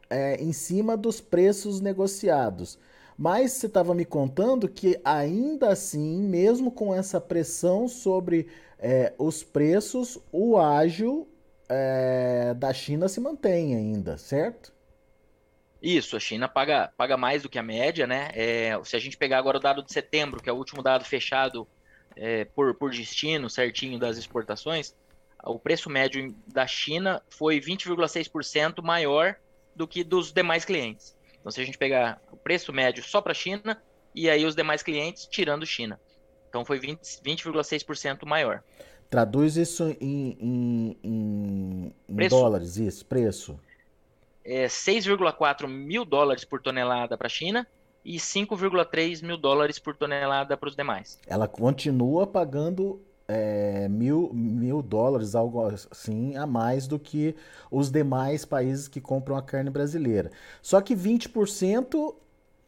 é, 0.08 0.42
em 0.42 0.54
cima 0.54 0.96
dos 0.96 1.20
preços 1.20 1.82
negociados. 1.82 2.78
Mas 3.18 3.52
você 3.52 3.66
estava 3.66 3.94
me 3.94 4.06
contando 4.06 4.70
que 4.70 4.99
ainda 5.04 5.68
assim, 5.68 6.23
mesmo 6.23 6.70
com 6.70 6.94
essa 6.94 7.20
pressão 7.20 7.88
sobre 7.88 8.49
é, 8.78 9.12
os 9.18 9.42
preços, 9.42 10.18
o 10.32 10.56
ágil 10.56 11.28
é, 11.68 12.54
da 12.54 12.73
China 12.73 13.08
se 13.08 13.20
mantém 13.20 13.76
ainda, 13.76 14.16
certo? 14.16 14.73
Isso, 15.82 16.16
a 16.16 16.20
China 16.20 16.49
paga, 16.49 16.90
paga 16.96 17.18
mais 17.18 17.42
do 17.42 17.50
que 17.50 17.58
a 17.58 17.62
média, 17.62 18.06
né? 18.06 18.30
É, 18.32 18.80
se 18.82 18.96
a 18.96 18.99
gente 18.99 19.18
pegar 19.18 19.37
agora 19.37 19.58
o 19.58 19.61
dado 19.61 19.82
de 19.82 19.92
setembro, 19.92 20.42
que 20.42 20.49
é 20.49 20.52
o 20.52 20.56
último 20.56 20.82
dado 20.82 21.04
fechado 21.04 21.68
é, 22.16 22.44
por, 22.44 22.75
por 22.75 22.90
destino, 22.90 23.49
certinho 23.49 23.99
das 23.99 24.16
exportações, 24.16 24.94
o 25.44 25.58
preço 25.58 25.88
médio 25.88 26.35
da 26.46 26.66
China 26.66 27.23
foi 27.28 27.61
20,6% 27.61 28.82
maior 28.82 29.37
do 29.75 29.87
que 29.87 30.02
dos 30.02 30.32
demais 30.32 30.64
clientes. 30.64 31.16
Então, 31.38 31.52
se 31.52 31.61
a 31.61 31.64
gente 31.64 31.78
pegar 31.78 32.20
o 32.32 32.37
preço 32.37 32.73
médio 32.73 33.04
só 33.04 33.20
para 33.20 33.32
a 33.32 33.35
China 33.35 33.80
e 34.14 34.28
aí 34.28 34.44
os 34.44 34.56
demais 34.56 34.82
clientes 34.82 35.26
tirando 35.26 35.66
China. 35.66 36.00
Então, 36.49 36.64
foi 36.64 36.80
20,6% 36.80 38.18
20, 38.20 38.25
maior. 38.25 38.64
Traduz 39.08 39.56
isso 39.56 39.85
em, 40.00 40.37
em, 40.40 40.99
em, 41.04 41.94
em 42.08 42.28
dólares, 42.28 42.76
isso, 42.76 43.06
preço 43.06 43.61
é, 44.46 44.66
6,4 44.66 45.66
mil 45.66 46.04
dólares 46.04 46.44
por 46.44 46.62
tonelada 46.62 47.18
para 47.18 47.26
a 47.26 47.30
China 47.30 47.66
e 48.06 48.18
5,3 48.18 49.20
mil 49.20 49.36
dólares 49.36 49.80
por 49.80 49.96
tonelada 49.96 50.56
para 50.56 50.68
os 50.68 50.76
demais. 50.76 51.18
Ela 51.26 51.48
continua 51.48 52.25
pagando 52.25 53.00
é, 53.26 53.88
mil, 53.88 54.30
mil 54.32 54.80
dólares, 54.80 55.34
algo 55.34 55.60
assim, 55.90 56.36
a 56.36 56.46
mais 56.46 56.86
do 56.86 57.00
que 57.00 57.34
os 57.68 57.90
demais 57.90 58.44
países 58.44 58.86
que 58.86 59.00
compram 59.00 59.36
a 59.36 59.42
carne 59.42 59.70
brasileira. 59.70 60.30
Só 60.62 60.80
que 60.80 60.94
20% 60.94 62.14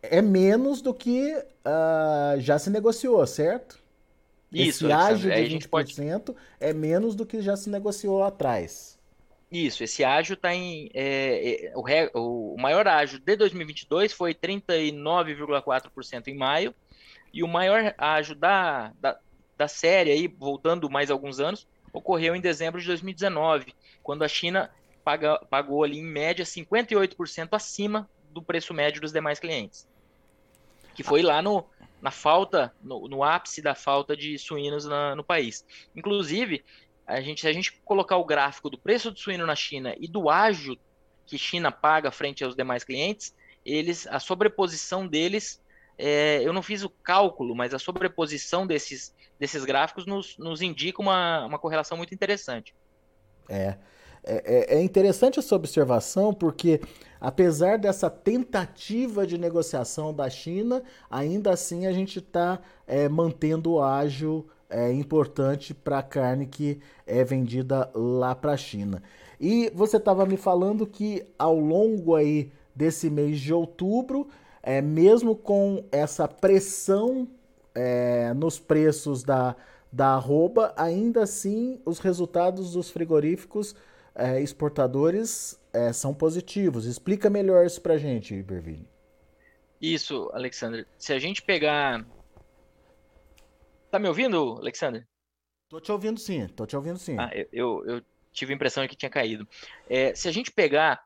é 0.02 0.21
menos 0.21 0.83
do 0.83 0.92
que 0.92 1.33
uh, 1.37 2.40
já 2.40 2.59
se 2.59 2.68
negociou, 2.68 3.25
certo? 3.25 3.78
Isso, 4.50 4.87
esse 4.87 4.92
ágio 4.92 5.30
de 5.30 5.57
20% 5.57 5.68
pode... 5.68 6.37
é 6.59 6.73
menos 6.73 7.14
do 7.14 7.25
que 7.25 7.40
já 7.40 7.57
se 7.57 7.71
negociou 7.71 8.25
atrás. 8.25 8.98
Isso, 9.50 9.83
esse 9.83 10.05
ágio 10.05 10.35
está 10.35 10.55
em. 10.55 10.90
É, 10.93 11.73
é, 11.73 11.73
o, 11.75 12.55
o, 12.55 12.61
maior 12.61 12.87
ágio 12.87 13.19
de 13.19 13.35
2022 13.35 14.12
foi 14.12 14.35
39,4% 14.35 16.28
em 16.28 16.37
maio, 16.37 16.75
e 17.33 17.43
o 17.43 17.49
maior 17.49 17.95
ágio 17.97 18.35
da, 18.35 18.93
da, 19.00 19.19
da 19.57 19.67
série, 19.67 20.11
aí, 20.11 20.28
voltando 20.28 20.90
mais 20.90 21.11
alguns 21.11 21.40
anos, 21.40 21.67
ocorreu 21.93 22.37
em 22.37 22.40
dezembro 22.40 22.78
de 22.78 22.87
2019, 22.87 23.75
quando 24.02 24.23
a 24.23 24.28
China 24.28 24.71
paga, 25.02 25.38
pagou 25.49 25.83
ali 25.83 25.99
em 25.99 26.05
média 26.05 26.45
58% 26.45 27.49
acima 27.52 28.09
do 28.31 28.43
preço 28.43 28.75
médio 28.75 29.00
dos 29.00 29.12
demais 29.12 29.40
clientes. 29.40 29.88
Que 30.95 31.02
foi 31.02 31.23
lá 31.23 31.40
no, 31.40 31.64
na 32.02 32.11
falta, 32.11 32.75
no, 32.83 33.09
no 33.09 33.25
ápice 33.25 33.62
da 33.62 33.75
falta 33.75 34.17
de 34.17 34.38
suínos 34.38 34.85
na, 34.85 35.14
no 35.14 35.25
país. 35.25 35.64
Inclusive, 35.97 36.62
a 37.09 37.23
gente, 37.23 37.41
se 37.41 37.49
a 37.49 37.53
gente 37.53 37.73
colocar 37.85 38.19
o 38.19 38.25
gráfico 38.25 38.69
do 38.69 38.77
preço 38.77 39.11
do 39.11 39.19
suíno 39.19 39.47
na 39.47 39.57
China 39.57 39.95
e 39.99 40.07
do 40.07 40.29
ágio 40.29 40.77
que 41.27 41.38
China 41.38 41.73
paga 41.73 42.11
frente 42.11 42.45
aos 42.45 42.55
demais 42.55 42.85
clientes, 42.85 43.35
eles, 43.65 44.07
a 44.07 44.21
sobreposição 44.21 45.07
deles, 45.07 45.61
é, 45.97 46.43
eu 46.43 46.53
não 46.53 46.62
fiz 46.62 46.85
o 46.85 46.91
cálculo, 46.91 47.57
mas 47.57 47.73
a 47.73 47.79
sobreposição 47.79 48.67
desses, 48.67 49.15
desses 49.38 49.65
gráficos 49.65 50.05
nos, 50.05 50.37
nos 50.37 50.61
indica 50.61 51.00
uma, 51.00 51.47
uma 51.47 51.59
correlação 51.59 51.97
muito 51.97 52.15
interessante. 52.15 52.75
É. 53.49 53.79
É, 54.23 54.75
é, 54.75 54.77
é 54.77 54.83
interessante 54.83 55.38
essa 55.38 55.55
observação 55.55 56.35
porque, 56.35 56.81
apesar 57.19 57.79
dessa 57.79 58.11
tentativa 58.11 59.27
de 59.27 59.38
negociação 59.38 60.12
da 60.12 60.29
China, 60.29 60.83
ainda 61.11 61.53
assim 61.53 61.87
a 61.87 61.93
gente 61.93 62.19
está 62.19 62.61
é, 62.87 63.09
mantendo 63.09 63.73
o 63.73 63.83
ágio 63.83 64.47
é, 64.69 64.93
importante 64.93 65.73
para 65.73 65.99
a 65.99 66.03
carne 66.03 66.47
que 66.47 66.81
é 67.07 67.25
vendida 67.25 67.91
lá 67.95 68.35
para 68.35 68.53
a 68.53 68.57
China. 68.57 69.03
E 69.41 69.71
você 69.75 69.97
estava 69.97 70.27
me 70.27 70.37
falando 70.37 70.87
que 70.87 71.25
ao 71.39 71.59
longo 71.59 72.15
aí 72.15 72.51
desse 72.75 73.09
mês 73.09 73.41
de 73.41 73.53
outubro, 73.53 74.29
é, 74.63 74.83
mesmo 74.83 75.35
com 75.35 75.85
essa 75.91 76.27
pressão 76.27 77.29
é, 77.75 78.33
nos 78.35 78.59
preços 78.59 79.23
da, 79.23 79.55
da 79.93 80.09
arroba, 80.09 80.73
ainda 80.77 81.23
assim 81.23 81.81
os 81.85 81.99
resultados 81.99 82.73
dos 82.73 82.91
frigoríficos 82.91 83.75
é, 84.15 84.41
exportadores 84.41 85.59
é, 85.73 85.93
são 85.93 86.13
positivos. 86.13 86.87
Explica 86.87 87.31
melhor 87.31 87.65
isso 87.65 87.81
para 87.81 87.97
gente, 87.97 88.35
Iberville. 88.35 88.87
Isso, 89.81 90.29
Alexandre. 90.33 90.87
Se 90.99 91.13
a 91.13 91.19
gente 91.19 91.41
pegar. 91.41 92.05
Tá 93.90 93.99
me 93.99 94.09
ouvindo, 94.09 94.57
Alexandre? 94.59 95.04
Tô 95.68 95.80
te 95.80 95.90
ouvindo 95.92 96.18
sim, 96.18 96.47
tô 96.49 96.66
te 96.66 96.76
ouvindo 96.76 96.99
sim. 96.99 97.16
Ah, 97.18 97.30
eu, 97.52 97.85
eu 97.87 98.02
tive 98.33 98.52
a 98.52 98.57
impressão 98.57 98.83
de 98.83 98.88
que 98.88 98.97
tinha 98.97 99.11
caído. 99.11 99.47
É, 99.88 100.14
se 100.14 100.28
a 100.28 100.33
gente 100.33 100.50
pegar 100.50 101.00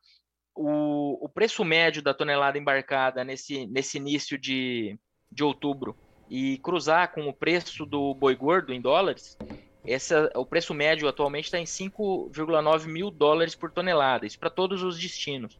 o, 0.55 1.25
o 1.25 1.29
preço 1.29 1.65
médio 1.65 2.03
da 2.03 2.15
tonelada 2.15 2.59
embarcada 2.59 3.25
nesse, 3.25 3.67
nesse 3.67 3.99
início 3.99 4.39
de, 4.39 4.99
de 5.31 5.43
outubro 5.43 5.97
e 6.29 6.59
cruzar 6.59 7.13
com 7.13 7.29
o 7.29 7.35
preço 7.35 7.85
do 7.87 8.15
boi 8.15 8.35
gordo 8.37 8.73
em 8.73 8.81
dólares, 8.81 9.37
essa, 9.85 10.31
o 10.37 10.47
preço 10.47 10.73
médio 10.73 11.09
atualmente 11.09 11.47
está 11.47 11.59
em 11.59 11.67
5,9 11.67 12.87
mil 12.87 13.11
dólares 13.11 13.55
por 13.55 13.73
tonelada, 13.73 14.27
isso 14.27 14.39
para 14.39 14.51
todos 14.51 14.83
os 14.83 14.99
destinos. 14.99 15.59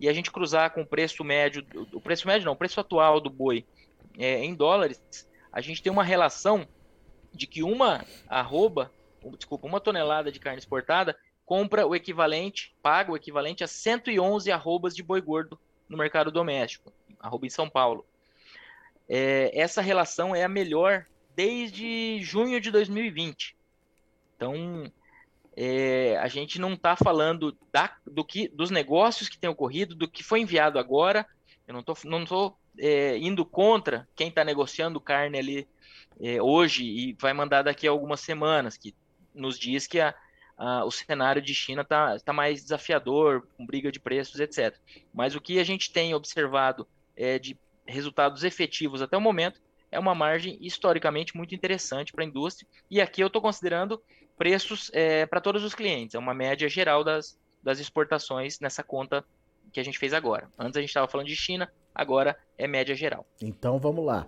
E 0.00 0.08
a 0.08 0.12
gente 0.12 0.30
cruzar 0.30 0.72
com 0.72 0.82
o 0.82 0.86
preço 0.86 1.22
médio, 1.24 1.66
o 1.92 2.00
preço 2.00 2.26
médio 2.26 2.46
não, 2.46 2.52
o 2.52 2.56
preço 2.58 2.80
atual 2.80 3.20
do 3.20 3.28
boi 3.30 3.66
é, 4.16 4.42
em 4.44 4.54
dólares, 4.54 5.00
a 5.52 5.60
gente 5.60 5.82
tem 5.82 5.92
uma 5.92 6.04
relação 6.04 6.66
de 7.32 7.46
que 7.46 7.62
uma 7.62 8.04
arroba, 8.28 8.92
desculpa, 9.36 9.66
uma 9.66 9.80
tonelada 9.80 10.32
de 10.32 10.40
carne 10.40 10.58
exportada 10.58 11.16
compra 11.44 11.86
o 11.86 11.94
equivalente, 11.94 12.74
paga 12.82 13.12
o 13.12 13.16
equivalente 13.16 13.64
a 13.64 13.66
111 13.66 14.50
arrobas 14.52 14.94
de 14.94 15.02
boi 15.02 15.20
gordo 15.20 15.58
no 15.88 15.96
mercado 15.96 16.30
doméstico, 16.30 16.92
arroba 17.18 17.46
em 17.46 17.50
São 17.50 17.68
Paulo. 17.68 18.04
É, 19.08 19.50
essa 19.58 19.80
relação 19.80 20.36
é 20.36 20.44
a 20.44 20.48
melhor 20.48 21.06
desde 21.34 22.20
junho 22.22 22.60
de 22.60 22.70
2020. 22.70 23.56
Então, 24.36 24.92
é, 25.56 26.16
a 26.18 26.28
gente 26.28 26.60
não 26.60 26.74
está 26.74 26.94
falando 26.94 27.56
da, 27.72 27.96
do 28.06 28.24
que, 28.24 28.48
dos 28.48 28.70
negócios 28.70 29.28
que 29.28 29.38
têm 29.38 29.48
ocorrido, 29.48 29.94
do 29.94 30.06
que 30.06 30.22
foi 30.22 30.40
enviado 30.40 30.78
agora. 30.78 31.26
Eu 31.66 31.72
não 31.72 31.80
estou 31.80 31.96
não 32.04 32.24
tô, 32.24 32.54
é, 32.78 33.16
indo 33.18 33.44
contra 33.44 34.08
quem 34.14 34.28
está 34.28 34.44
negociando 34.44 35.00
carne 35.00 35.38
ali 35.38 35.68
é, 36.20 36.40
hoje 36.42 36.84
e 36.84 37.16
vai 37.20 37.32
mandar 37.32 37.62
daqui 37.62 37.86
a 37.86 37.90
algumas 37.90 38.20
semanas, 38.20 38.76
que 38.76 38.94
nos 39.34 39.58
diz 39.58 39.86
que 39.86 40.00
a, 40.00 40.14
a, 40.56 40.84
o 40.84 40.90
cenário 40.90 41.40
de 41.40 41.54
China 41.54 41.82
está 41.82 42.18
tá 42.18 42.32
mais 42.32 42.62
desafiador, 42.62 43.46
com 43.56 43.64
briga 43.64 43.92
de 43.92 44.00
preços, 44.00 44.40
etc. 44.40 44.76
Mas 45.12 45.34
o 45.34 45.40
que 45.40 45.58
a 45.58 45.64
gente 45.64 45.92
tem 45.92 46.14
observado 46.14 46.86
é, 47.16 47.38
de 47.38 47.56
resultados 47.86 48.44
efetivos 48.44 49.00
até 49.00 49.16
o 49.16 49.20
momento 49.20 49.60
é 49.90 49.98
uma 49.98 50.14
margem 50.14 50.58
historicamente 50.60 51.36
muito 51.36 51.54
interessante 51.54 52.12
para 52.12 52.22
a 52.22 52.26
indústria. 52.26 52.68
E 52.90 53.00
aqui 53.00 53.22
eu 53.22 53.28
estou 53.28 53.40
considerando 53.40 54.02
preços 54.36 54.90
é, 54.92 55.24
para 55.26 55.40
todos 55.40 55.64
os 55.64 55.74
clientes. 55.74 56.14
É 56.14 56.18
uma 56.18 56.34
média 56.34 56.68
geral 56.68 57.02
das, 57.02 57.38
das 57.62 57.78
exportações 57.78 58.60
nessa 58.60 58.82
conta 58.82 59.24
que 59.72 59.80
a 59.80 59.82
gente 59.82 59.98
fez 59.98 60.12
agora. 60.12 60.48
Antes 60.58 60.76
a 60.76 60.80
gente 60.80 60.90
estava 60.90 61.08
falando 61.08 61.26
de 61.26 61.36
China, 61.36 61.70
agora 61.98 62.38
é 62.56 62.68
média 62.68 62.94
geral. 62.94 63.26
Então 63.42 63.78
vamos 63.78 64.06
lá. 64.06 64.26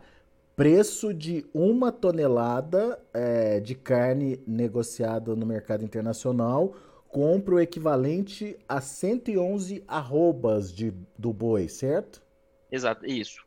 Preço 0.57 1.15
de 1.15 1.47
uma 1.55 1.91
tonelada 1.91 3.01
é, 3.15 3.61
de 3.61 3.75
carne 3.75 4.43
negociada 4.47 5.35
no 5.35 5.47
mercado 5.47 5.85
internacional 5.85 6.75
compra 7.09 7.55
o 7.55 7.61
equivalente 7.61 8.59
a 8.69 8.81
111 8.81 9.83
arrobas 9.89 10.73
de, 10.73 10.93
do 11.17 11.33
boi, 11.33 11.69
certo? 11.69 12.23
Exato, 12.71 13.07
isso. 13.07 13.45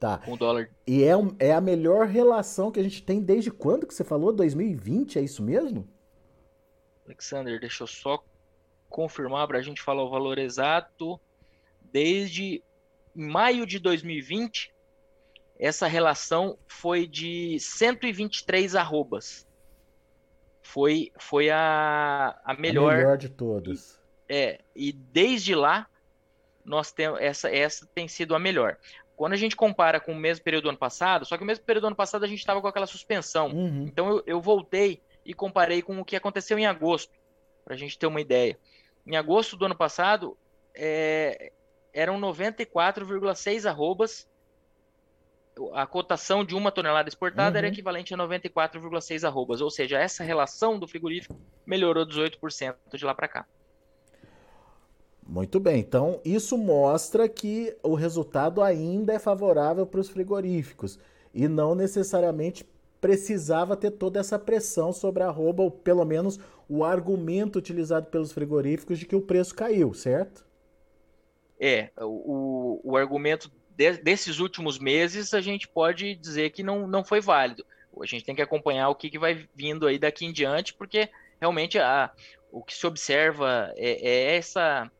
Tá. 0.00 0.22
Um 0.26 0.36
dólar. 0.36 0.70
E 0.86 1.04
é, 1.04 1.12
é 1.38 1.52
a 1.52 1.60
melhor 1.60 2.06
relação 2.06 2.70
que 2.70 2.78
a 2.80 2.82
gente 2.82 3.02
tem 3.02 3.20
desde 3.20 3.50
quando 3.50 3.86
que 3.86 3.94
você 3.94 4.04
falou? 4.04 4.32
2020, 4.32 5.18
é 5.18 5.22
isso 5.22 5.42
mesmo? 5.42 5.86
Alexander, 7.04 7.58
deixa 7.58 7.82
eu 7.82 7.86
só 7.86 8.22
confirmar 8.88 9.46
para 9.46 9.58
a 9.58 9.62
gente 9.62 9.82
falar 9.82 10.04
o 10.04 10.10
valor 10.10 10.38
exato. 10.38 11.20
Desde 11.92 12.62
maio 13.18 13.66
de 13.66 13.78
2020, 13.78 14.72
essa 15.58 15.88
relação 15.88 16.56
foi 16.68 17.06
de 17.06 17.58
123 17.58 18.76
arrobas. 18.76 19.46
Foi, 20.62 21.10
foi 21.18 21.50
a, 21.50 22.38
a 22.44 22.54
melhor. 22.54 22.94
A 22.94 22.96
melhor 22.98 23.18
de 23.18 23.28
todas. 23.28 23.98
É, 24.28 24.60
e 24.76 24.92
desde 24.92 25.54
lá, 25.54 25.88
nós 26.64 26.92
temos 26.92 27.18
essa, 27.20 27.50
essa 27.50 27.86
tem 27.94 28.06
sido 28.06 28.34
a 28.34 28.38
melhor. 28.38 28.76
Quando 29.16 29.32
a 29.32 29.36
gente 29.36 29.56
compara 29.56 29.98
com 29.98 30.12
o 30.12 30.16
mesmo 30.16 30.44
período 30.44 30.64
do 30.64 30.68
ano 30.68 30.78
passado, 30.78 31.24
só 31.24 31.36
que 31.36 31.42
o 31.42 31.46
mesmo 31.46 31.64
período 31.64 31.84
do 31.84 31.86
ano 31.88 31.96
passado 31.96 32.24
a 32.24 32.28
gente 32.28 32.38
estava 32.38 32.60
com 32.60 32.68
aquela 32.68 32.86
suspensão. 32.86 33.48
Uhum. 33.48 33.84
Então 33.84 34.08
eu, 34.10 34.22
eu, 34.26 34.40
voltei 34.40 35.02
e 35.24 35.34
comparei 35.34 35.82
com 35.82 35.98
o 35.98 36.04
que 36.04 36.14
aconteceu 36.14 36.56
em 36.56 36.66
agosto, 36.66 37.12
para 37.64 37.74
a 37.74 37.76
gente 37.76 37.98
ter 37.98 38.06
uma 38.06 38.20
ideia. 38.20 38.56
Em 39.04 39.16
agosto 39.16 39.56
do 39.56 39.64
ano 39.64 39.74
passado, 39.74 40.36
é, 40.72 41.50
eram 41.98 42.20
94,6 42.20 43.68
arrobas. 43.68 44.28
A 45.74 45.84
cotação 45.84 46.44
de 46.44 46.54
uma 46.54 46.70
tonelada 46.70 47.08
exportada 47.08 47.50
uhum. 47.50 47.58
era 47.58 47.66
equivalente 47.66 48.14
a 48.14 48.16
94,6 48.16 49.26
arrobas. 49.26 49.60
Ou 49.60 49.68
seja, 49.68 49.98
essa 49.98 50.22
relação 50.22 50.78
do 50.78 50.86
frigorífico 50.86 51.36
melhorou 51.66 52.06
18% 52.06 52.76
de 52.94 53.04
lá 53.04 53.12
para 53.12 53.26
cá. 53.26 53.46
Muito 55.26 55.58
bem, 55.60 55.80
então 55.80 56.22
isso 56.24 56.56
mostra 56.56 57.28
que 57.28 57.76
o 57.82 57.94
resultado 57.94 58.62
ainda 58.62 59.12
é 59.12 59.18
favorável 59.18 59.84
para 59.84 60.00
os 60.00 60.08
frigoríficos 60.08 60.98
e 61.34 61.46
não 61.46 61.74
necessariamente 61.74 62.64
precisava 62.98 63.76
ter 63.76 63.90
toda 63.90 64.18
essa 64.18 64.38
pressão 64.38 64.90
sobre 64.90 65.22
a 65.22 65.26
arroba, 65.26 65.62
ou 65.62 65.70
pelo 65.70 66.04
menos 66.06 66.40
o 66.66 66.82
argumento 66.82 67.58
utilizado 67.58 68.06
pelos 68.06 68.32
frigoríficos 68.32 68.98
de 68.98 69.04
que 69.04 69.14
o 69.14 69.20
preço 69.20 69.54
caiu, 69.54 69.92
certo? 69.92 70.47
É, 71.60 71.90
o, 72.00 72.80
o 72.84 72.96
argumento 72.96 73.50
de, 73.70 73.92
desses 73.98 74.38
últimos 74.38 74.78
meses 74.78 75.34
a 75.34 75.40
gente 75.40 75.66
pode 75.68 76.14
dizer 76.14 76.50
que 76.50 76.62
não, 76.62 76.86
não 76.86 77.04
foi 77.04 77.20
válido. 77.20 77.64
A 78.00 78.06
gente 78.06 78.24
tem 78.24 78.34
que 78.34 78.42
acompanhar 78.42 78.88
o 78.90 78.94
que, 78.94 79.10
que 79.10 79.18
vai 79.18 79.48
vindo 79.54 79.86
aí 79.86 79.98
daqui 79.98 80.24
em 80.24 80.32
diante, 80.32 80.72
porque 80.72 81.08
realmente 81.40 81.78
a, 81.78 82.12
o 82.52 82.62
que 82.62 82.74
se 82.74 82.86
observa 82.86 83.72
é, 83.76 84.08
é 84.08 84.36
essa 84.36 84.90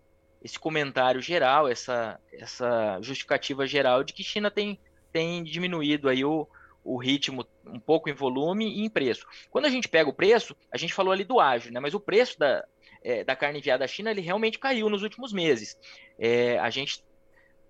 esse 0.43 0.59
comentário 0.59 1.21
geral, 1.21 1.69
essa, 1.69 2.19
essa 2.33 3.01
justificativa 3.03 3.67
geral 3.67 4.05
de 4.05 4.13
que 4.13 4.23
China 4.23 4.51
tem, 4.51 4.79
tem 5.13 5.43
diminuído 5.43 6.09
aí 6.09 6.25
o, 6.25 6.47
o 6.85 6.97
ritmo 6.97 7.47
um 7.67 7.81
pouco 7.81 8.09
em 8.09 8.15
volume 8.15 8.67
e 8.67 8.85
em 8.85 8.89
preço. 8.89 9.27
Quando 9.51 9.67
a 9.67 9.71
gente 9.71 9.89
pega 9.89 10.09
o 10.09 10.15
preço, 10.15 10.57
a 10.73 10.79
gente 10.79 10.95
falou 10.95 11.13
ali 11.13 11.25
do 11.25 11.41
ágio, 11.41 11.73
né? 11.73 11.81
mas 11.81 11.93
o 11.93 12.01
preço 12.01 12.39
da, 12.39 12.65
é, 13.03 13.25
da 13.25 13.37
carne 13.37 13.59
enviada 13.59 13.85
à 13.85 13.89
China 13.89 14.11
ele 14.11 14.21
realmente 14.21 14.59
caiu 14.59 14.89
nos 14.89 15.03
últimos 15.03 15.33
meses. 15.33 15.79
É, 16.19 16.59
a 16.59 16.71
gente 16.71 17.05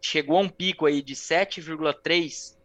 chegou 0.01 0.39
a 0.39 0.41
um 0.41 0.49
pico 0.49 0.87
aí 0.87 1.03
de 1.03 1.15
7,3 1.15 2.57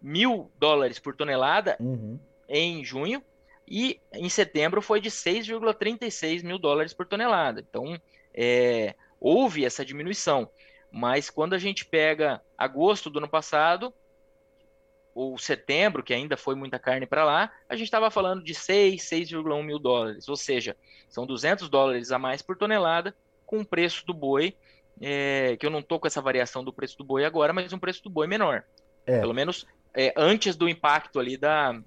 mil 0.00 0.50
dólares 0.58 0.98
por 0.98 1.14
tonelada 1.14 1.76
Uhum. 1.80 2.18
em 2.48 2.84
junho 2.84 3.22
e 3.66 4.00
em 4.12 4.28
setembro 4.28 4.80
foi 4.80 5.00
de 5.00 5.10
6,36 5.10 6.42
mil 6.42 6.58
dólares 6.58 6.94
por 6.94 7.06
tonelada. 7.06 7.60
Então, 7.68 8.00
é, 8.34 8.94
houve 9.20 9.64
essa 9.64 9.84
diminuição. 9.84 10.48
Mas 10.90 11.28
quando 11.28 11.52
a 11.54 11.58
gente 11.58 11.84
pega 11.84 12.40
agosto 12.56 13.10
do 13.10 13.18
ano 13.18 13.28
passado, 13.28 13.92
ou 15.18 15.36
setembro, 15.36 16.00
que 16.00 16.14
ainda 16.14 16.36
foi 16.36 16.54
muita 16.54 16.78
carne 16.78 17.04
para 17.04 17.24
lá, 17.24 17.52
a 17.68 17.74
gente 17.74 17.86
estava 17.86 18.08
falando 18.08 18.40
de 18.40 18.54
6, 18.54 19.02
6,1 19.02 19.64
mil 19.64 19.76
dólares. 19.80 20.28
Ou 20.28 20.36
seja, 20.36 20.76
são 21.08 21.26
200 21.26 21.68
dólares 21.68 22.12
a 22.12 22.20
mais 22.20 22.40
por 22.40 22.56
tonelada 22.56 23.12
com 23.44 23.58
o 23.58 23.64
preço 23.64 24.06
do 24.06 24.14
boi, 24.14 24.54
é, 25.00 25.56
que 25.58 25.66
eu 25.66 25.70
não 25.70 25.80
estou 25.80 25.98
com 25.98 26.06
essa 26.06 26.22
variação 26.22 26.62
do 26.62 26.72
preço 26.72 26.96
do 26.96 27.02
boi 27.02 27.24
agora, 27.24 27.52
mas 27.52 27.72
um 27.72 27.80
preço 27.80 28.00
do 28.04 28.10
boi 28.10 28.28
menor. 28.28 28.62
É. 29.04 29.18
Pelo 29.18 29.34
menos 29.34 29.66
é, 29.92 30.14
antes 30.16 30.54
do 30.54 30.68
impacto 30.68 31.18
ali 31.18 31.36
da, 31.36 31.82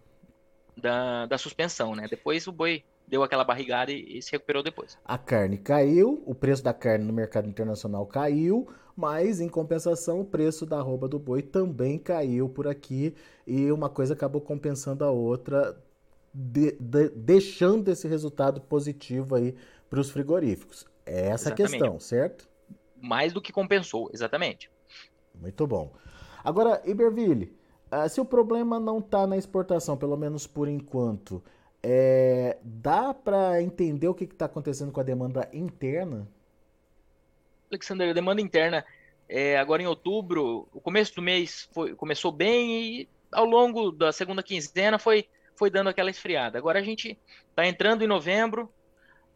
da, 0.76 1.26
da 1.26 1.38
suspensão, 1.38 1.96
né? 1.96 2.08
Depois 2.10 2.46
o 2.48 2.52
boi 2.52 2.84
deu 3.08 3.24
aquela 3.24 3.46
barrigada 3.46 3.94
e, 3.94 4.18
e 4.18 4.22
se 4.22 4.34
recuperou 4.34 4.62
depois. 4.62 4.98
A 5.06 5.18
carne 5.18 5.58
caiu, 5.58 6.22
o 6.26 6.36
preço 6.36 6.62
da 6.62 6.74
carne 6.74 7.06
no 7.06 7.14
mercado 7.14 7.48
internacional 7.48 8.06
caiu, 8.06 8.68
mas 9.02 9.42
em 9.42 9.50
compensação 9.50 10.22
o 10.22 10.26
preço 10.26 10.64
da 10.64 10.78
arroba 10.78 11.08
do 11.08 11.18
boi 11.18 11.42
também 11.42 11.98
caiu 11.98 12.48
por 12.48 12.68
aqui 12.68 13.16
e 13.48 13.72
uma 13.72 13.90
coisa 13.90 14.14
acabou 14.14 14.40
compensando 14.40 15.04
a 15.04 15.10
outra, 15.10 15.76
de- 16.32 16.74
de- 16.80 17.10
deixando 17.10 17.90
esse 17.90 18.08
resultado 18.08 18.62
positivo 18.62 19.34
aí 19.34 19.56
para 19.90 20.00
os 20.00 20.12
frigoríficos. 20.12 20.86
É 21.04 21.30
essa 21.30 21.50
a 21.50 21.54
Exatamente. 21.54 21.72
questão, 21.72 22.00
certo? 22.00 22.48
Mais 23.02 23.34
do 23.34 23.42
que 23.42 23.52
compensou, 23.52 24.08
exatamente. 24.14 24.70
Muito 25.34 25.66
bom. 25.66 25.92
Agora, 26.44 26.80
Iberville, 26.86 27.58
ah, 27.90 28.08
se 28.08 28.22
o 28.22 28.26
problema 28.26 28.80
não 28.80 29.00
está 29.00 29.26
na 29.26 29.36
exportação, 29.36 29.98
pelo 29.98 30.16
menos 30.16 30.46
por 30.46 30.68
enquanto, 30.68 31.44
é, 31.82 32.60
dá 32.64 33.16
para 33.16 33.64
entender 33.64 34.08
o 34.08 34.14
que 34.14 34.26
está 34.26 34.46
acontecendo 34.46 34.92
com 34.92 35.00
a 35.00 35.04
demanda 35.04 35.50
interna? 35.52 36.28
Alexander, 37.72 38.10
a 38.10 38.14
demanda 38.14 38.42
interna, 38.42 38.86
é, 39.28 39.58
agora 39.58 39.82
em 39.82 39.88
outubro, 39.88 40.68
o 40.74 40.82
começo 40.82 41.16
do 41.16 41.22
mês 41.22 41.70
foi, 41.74 41.96
começou 41.96 42.32
bem 42.32 43.02
e 43.02 43.10
ao 43.32 43.46
longo 43.46 43.92
da 43.92 44.12
segunda 44.12 44.44
quinzena 44.44 45.00
foi, 45.00 45.26
foi 45.56 45.70
dando 45.70 45.90
aquela 45.90 46.10
esfriada. 46.10 46.58
Agora 46.58 46.80
a 46.80 46.84
gente 46.84 47.18
está 47.50 47.66
entrando 47.66 48.04
em 48.04 48.08
novembro, 48.08 48.72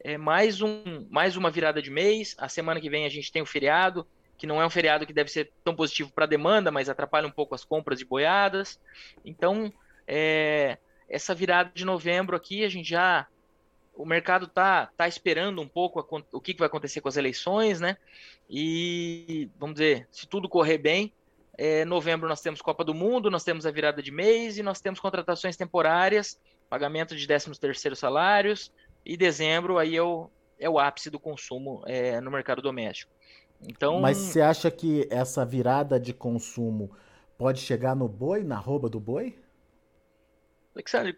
é, 0.03 0.17
mais, 0.17 0.61
um, 0.61 1.07
mais 1.09 1.35
uma 1.35 1.49
virada 1.49 1.81
de 1.81 1.89
mês. 1.89 2.35
A 2.37 2.49
semana 2.49 2.79
que 2.79 2.89
vem 2.89 3.05
a 3.05 3.09
gente 3.09 3.31
tem 3.31 3.41
o 3.41 3.45
feriado, 3.45 4.05
que 4.37 4.45
não 4.45 4.61
é 4.61 4.65
um 4.65 4.69
feriado 4.69 5.05
que 5.05 5.13
deve 5.13 5.31
ser 5.31 5.51
tão 5.63 5.75
positivo 5.75 6.11
para 6.11 6.25
a 6.25 6.27
demanda, 6.27 6.71
mas 6.71 6.89
atrapalha 6.89 7.27
um 7.27 7.31
pouco 7.31 7.55
as 7.55 7.63
compras 7.63 7.99
de 7.99 8.05
boiadas. 8.05 8.79
Então, 9.23 9.71
é, 10.07 10.77
essa 11.09 11.33
virada 11.33 11.71
de 11.73 11.85
novembro 11.85 12.35
aqui, 12.35 12.63
a 12.63 12.69
gente 12.69 12.89
já. 12.89 13.27
O 13.95 14.05
mercado 14.05 14.47
tá, 14.47 14.89
tá 14.97 15.07
esperando 15.07 15.61
um 15.61 15.67
pouco 15.67 15.99
a- 15.99 16.23
o 16.31 16.41
que, 16.41 16.53
que 16.53 16.59
vai 16.59 16.67
acontecer 16.67 17.01
com 17.01 17.07
as 17.07 17.17
eleições, 17.17 17.79
né? 17.79 17.97
E 18.49 19.49
vamos 19.57 19.75
dizer, 19.75 20.07
se 20.11 20.27
tudo 20.27 20.49
correr 20.49 20.77
bem, 20.77 21.13
é, 21.57 21.85
novembro 21.85 22.27
nós 22.27 22.41
temos 22.41 22.61
Copa 22.61 22.83
do 22.83 22.93
Mundo, 22.93 23.31
nós 23.31 23.43
temos 23.43 23.65
a 23.65 23.71
virada 23.71 24.01
de 24.01 24.11
mês 24.11 24.57
e 24.57 24.63
nós 24.63 24.81
temos 24.81 24.99
contratações 24.99 25.55
temporárias, 25.55 26.39
pagamento 26.69 27.15
de 27.15 27.25
13 27.25 27.57
terceiro 27.59 27.95
salários, 27.95 28.71
e 29.05 29.15
dezembro 29.15 29.77
aí 29.77 29.95
é 29.95 30.01
o, 30.03 30.29
é 30.59 30.69
o 30.69 30.77
ápice 30.79 31.09
do 31.09 31.19
consumo 31.19 31.81
é, 31.85 32.19
no 32.19 32.29
mercado 32.31 32.61
doméstico. 32.61 33.11
Então, 33.67 33.99
Mas 34.01 34.17
você 34.17 34.41
acha 34.41 34.69
que 34.69 35.07
essa 35.09 35.45
virada 35.45 35.99
de 35.99 36.13
consumo 36.13 36.91
pode 37.37 37.61
chegar 37.61 37.95
no 37.95 38.07
boi, 38.07 38.43
na 38.43 38.55
arroba 38.55 38.89
do 38.89 38.99
boi? 38.99 39.37
Alexandre, 40.75 41.17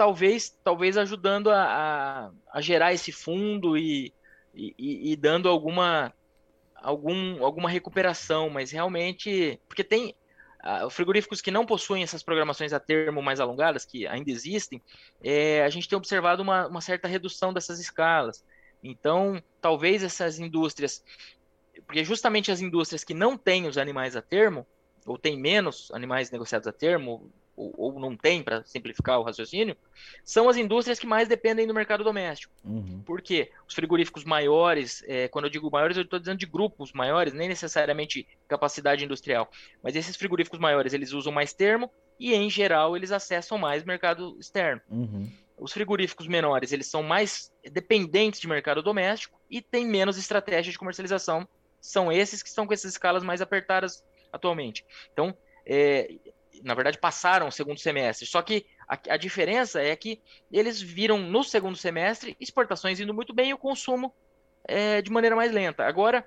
talvez, 0.00 0.58
talvez 0.64 0.96
ajudando 0.96 1.50
a, 1.50 1.62
a, 1.62 2.30
a 2.54 2.60
gerar 2.62 2.94
esse 2.94 3.12
fundo 3.12 3.76
e, 3.76 4.14
e, 4.54 5.12
e- 5.12 5.14
dando 5.14 5.46
alguma, 5.46 6.10
algum, 6.74 7.44
alguma 7.44 7.68
recuperação, 7.68 8.48
mas 8.48 8.70
realmente, 8.70 9.60
porque 9.68 9.84
tem 9.84 10.16
ah, 10.60 10.88
frigoríficos 10.88 11.42
que 11.42 11.50
não 11.50 11.66
possuem 11.66 12.02
essas 12.02 12.22
programações 12.22 12.72
a 12.72 12.80
termo 12.80 13.20
mais 13.20 13.40
alongadas, 13.40 13.84
que 13.84 14.06
ainda 14.06 14.30
existem, 14.30 14.82
é, 15.22 15.62
a 15.64 15.68
gente 15.68 15.86
tem 15.86 15.98
observado 15.98 16.42
uma, 16.42 16.66
uma 16.66 16.80
certa 16.80 17.06
redução 17.06 17.52
dessas 17.52 17.78
escalas. 17.78 18.42
Então, 18.82 19.38
talvez 19.60 20.02
essas 20.02 20.38
indústrias, 20.38 21.04
porque 21.86 22.02
justamente 22.04 22.50
as 22.50 22.62
indústrias 22.62 23.04
que 23.04 23.12
não 23.12 23.36
têm 23.36 23.66
os 23.66 23.76
animais 23.76 24.16
a 24.16 24.22
termo, 24.22 24.66
ou 25.04 25.18
têm 25.18 25.38
menos 25.38 25.90
animais 25.92 26.30
negociados 26.30 26.66
a 26.66 26.72
termo, 26.72 27.30
ou, 27.56 27.74
ou 27.76 28.00
não 28.00 28.16
tem, 28.16 28.42
para 28.42 28.64
simplificar 28.64 29.18
o 29.18 29.22
raciocínio, 29.22 29.76
são 30.24 30.48
as 30.48 30.56
indústrias 30.56 30.98
que 30.98 31.06
mais 31.06 31.28
dependem 31.28 31.66
do 31.66 31.74
mercado 31.74 32.04
doméstico. 32.04 32.52
Uhum. 32.64 33.02
Por 33.04 33.20
quê? 33.20 33.50
Os 33.68 33.74
frigoríficos 33.74 34.24
maiores, 34.24 35.02
é, 35.06 35.28
quando 35.28 35.46
eu 35.46 35.50
digo 35.50 35.70
maiores, 35.70 35.96
eu 35.96 36.04
estou 36.04 36.18
dizendo 36.18 36.38
de 36.38 36.46
grupos 36.46 36.92
maiores, 36.92 37.32
nem 37.32 37.48
necessariamente 37.48 38.26
capacidade 38.48 39.04
industrial, 39.04 39.50
mas 39.82 39.96
esses 39.96 40.16
frigoríficos 40.16 40.58
maiores, 40.58 40.92
eles 40.92 41.12
usam 41.12 41.32
mais 41.32 41.52
termo 41.52 41.90
e, 42.18 42.34
em 42.34 42.50
geral, 42.50 42.96
eles 42.96 43.12
acessam 43.12 43.58
mais 43.58 43.84
mercado 43.84 44.36
externo. 44.38 44.80
Uhum. 44.90 45.30
Os 45.58 45.72
frigoríficos 45.72 46.26
menores, 46.26 46.72
eles 46.72 46.86
são 46.86 47.02
mais 47.02 47.52
dependentes 47.70 48.40
de 48.40 48.48
mercado 48.48 48.82
doméstico 48.82 49.38
e 49.50 49.60
têm 49.60 49.86
menos 49.86 50.16
estratégia 50.16 50.72
de 50.72 50.78
comercialização. 50.78 51.46
São 51.80 52.10
esses 52.10 52.42
que 52.42 52.48
estão 52.48 52.66
com 52.66 52.72
essas 52.72 52.92
escalas 52.92 53.22
mais 53.22 53.42
apertadas 53.42 54.02
atualmente. 54.32 54.84
Então, 55.12 55.36
é, 55.66 56.10
na 56.62 56.74
verdade, 56.74 56.98
passaram 56.98 57.48
o 57.48 57.52
segundo 57.52 57.78
semestre. 57.78 58.26
Só 58.26 58.42
que 58.42 58.66
a, 58.88 58.98
a 59.14 59.16
diferença 59.16 59.80
é 59.82 59.94
que 59.96 60.20
eles 60.50 60.80
viram 60.80 61.18
no 61.18 61.42
segundo 61.42 61.76
semestre 61.76 62.36
exportações 62.40 63.00
indo 63.00 63.14
muito 63.14 63.34
bem 63.34 63.50
e 63.50 63.54
o 63.54 63.58
consumo 63.58 64.12
é, 64.66 65.00
de 65.02 65.10
maneira 65.10 65.36
mais 65.36 65.52
lenta. 65.52 65.84
Agora, 65.84 66.24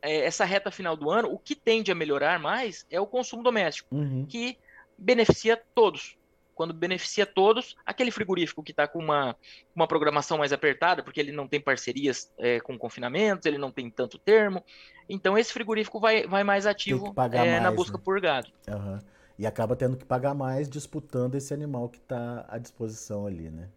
é, 0.00 0.24
essa 0.24 0.44
reta 0.44 0.70
final 0.70 0.96
do 0.96 1.10
ano, 1.10 1.32
o 1.32 1.38
que 1.38 1.54
tende 1.54 1.92
a 1.92 1.94
melhorar 1.94 2.38
mais 2.38 2.84
é 2.90 3.00
o 3.00 3.06
consumo 3.06 3.42
doméstico 3.42 3.94
Uhum. 3.94 4.26
que 4.26 4.58
beneficia 4.98 5.60
todos. 5.74 6.16
Quando 6.54 6.74
beneficia 6.74 7.24
todos, 7.24 7.74
aquele 7.84 8.10
frigorífico 8.10 8.62
que 8.62 8.72
está 8.72 8.86
com 8.86 8.98
uma, 8.98 9.34
uma 9.74 9.88
programação 9.88 10.38
mais 10.38 10.52
apertada, 10.52 11.02
porque 11.02 11.18
ele 11.18 11.32
não 11.32 11.48
tem 11.48 11.60
parcerias 11.60 12.30
é, 12.38 12.60
com 12.60 12.78
confinamentos, 12.78 13.46
ele 13.46 13.56
não 13.56 13.72
tem 13.72 13.90
tanto 13.90 14.18
termo, 14.18 14.62
então 15.08 15.36
esse 15.36 15.52
frigorífico 15.52 15.98
vai, 15.98 16.26
vai 16.26 16.44
mais 16.44 16.66
ativo 16.66 17.14
é, 17.32 17.58
na 17.58 17.62
mais, 17.62 17.74
busca 17.74 17.96
né? 17.96 18.02
por 18.04 18.20
gado. 18.20 18.52
Aham. 18.68 19.00
E 19.42 19.46
acaba 19.46 19.74
tendo 19.74 19.96
que 19.96 20.04
pagar 20.04 20.34
mais 20.34 20.68
disputando 20.70 21.34
esse 21.34 21.52
animal 21.52 21.88
que 21.88 21.98
está 21.98 22.44
à 22.48 22.58
disposição 22.58 23.26
ali, 23.26 23.50
né? 23.50 23.68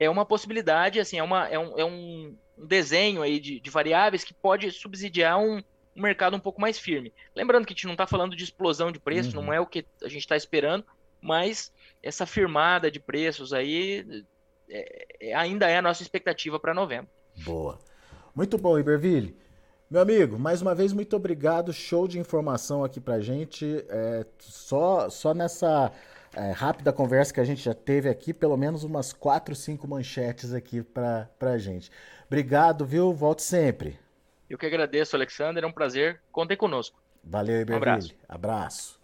É 0.00 0.10
uma 0.10 0.26
possibilidade, 0.26 0.98
assim, 0.98 1.16
é, 1.16 1.22
uma, 1.22 1.46
é, 1.48 1.56
um, 1.56 1.78
é 1.78 1.84
um 1.84 2.34
desenho 2.58 3.22
aí 3.22 3.38
de, 3.38 3.60
de 3.60 3.70
variáveis 3.70 4.24
que 4.24 4.34
pode 4.34 4.68
subsidiar 4.72 5.38
um, 5.38 5.58
um 5.94 6.02
mercado 6.02 6.34
um 6.34 6.40
pouco 6.40 6.60
mais 6.60 6.76
firme. 6.76 7.12
Lembrando 7.36 7.64
que 7.64 7.72
a 7.72 7.76
gente 7.76 7.84
não 7.86 7.92
está 7.94 8.04
falando 8.04 8.34
de 8.34 8.42
explosão 8.42 8.90
de 8.90 8.98
preço, 8.98 9.38
Uhum. 9.38 9.44
não 9.44 9.52
é 9.52 9.60
o 9.60 9.66
que 9.66 9.86
a 10.02 10.08
gente 10.08 10.22
está 10.22 10.36
esperando, 10.36 10.84
mas 11.20 11.72
essa 12.02 12.26
firmada 12.26 12.90
de 12.90 12.98
preços 12.98 13.52
aí 13.52 14.04
é- 14.68 15.06
é- 15.20 15.34
ainda 15.34 15.68
é 15.70 15.76
a 15.76 15.82
nossa 15.82 16.02
expectativa 16.02 16.58
para 16.58 16.74
novembro. 16.74 17.08
Boa. 17.44 17.78
Muito 18.34 18.58
bom, 18.58 18.76
Iberville. 18.76 19.36
Meu 19.92 20.00
amigo, 20.00 20.38
mais 20.38 20.62
uma 20.62 20.74
vez, 20.74 20.90
muito 20.94 21.14
obrigado. 21.14 21.70
Show 21.70 22.08
de 22.08 22.18
informação 22.18 22.82
aqui 22.82 22.98
pra 22.98 23.20
gente. 23.20 23.84
É, 23.90 24.24
só, 24.38 25.10
só 25.10 25.34
nessa 25.34 25.92
é, 26.34 26.50
rápida 26.50 26.90
conversa 26.94 27.34
que 27.34 27.40
a 27.40 27.44
gente 27.44 27.62
já 27.62 27.74
teve 27.74 28.08
aqui, 28.08 28.32
pelo 28.32 28.56
menos 28.56 28.84
umas 28.84 29.12
quatro, 29.12 29.54
cinco 29.54 29.86
manchetes 29.86 30.54
aqui 30.54 30.82
pra, 30.82 31.28
pra 31.38 31.58
gente. 31.58 31.90
Obrigado, 32.26 32.86
viu? 32.86 33.12
Volte 33.12 33.42
sempre. 33.42 33.98
Eu 34.48 34.56
que 34.56 34.64
agradeço, 34.64 35.14
Alexander, 35.14 35.62
é 35.62 35.66
um 35.66 35.72
prazer. 35.72 36.22
Contem 36.32 36.56
conosco. 36.56 36.98
Valeu, 37.22 37.60
Iberville. 37.60 37.90
abraço. 37.90 38.14
Abraço. 38.26 39.00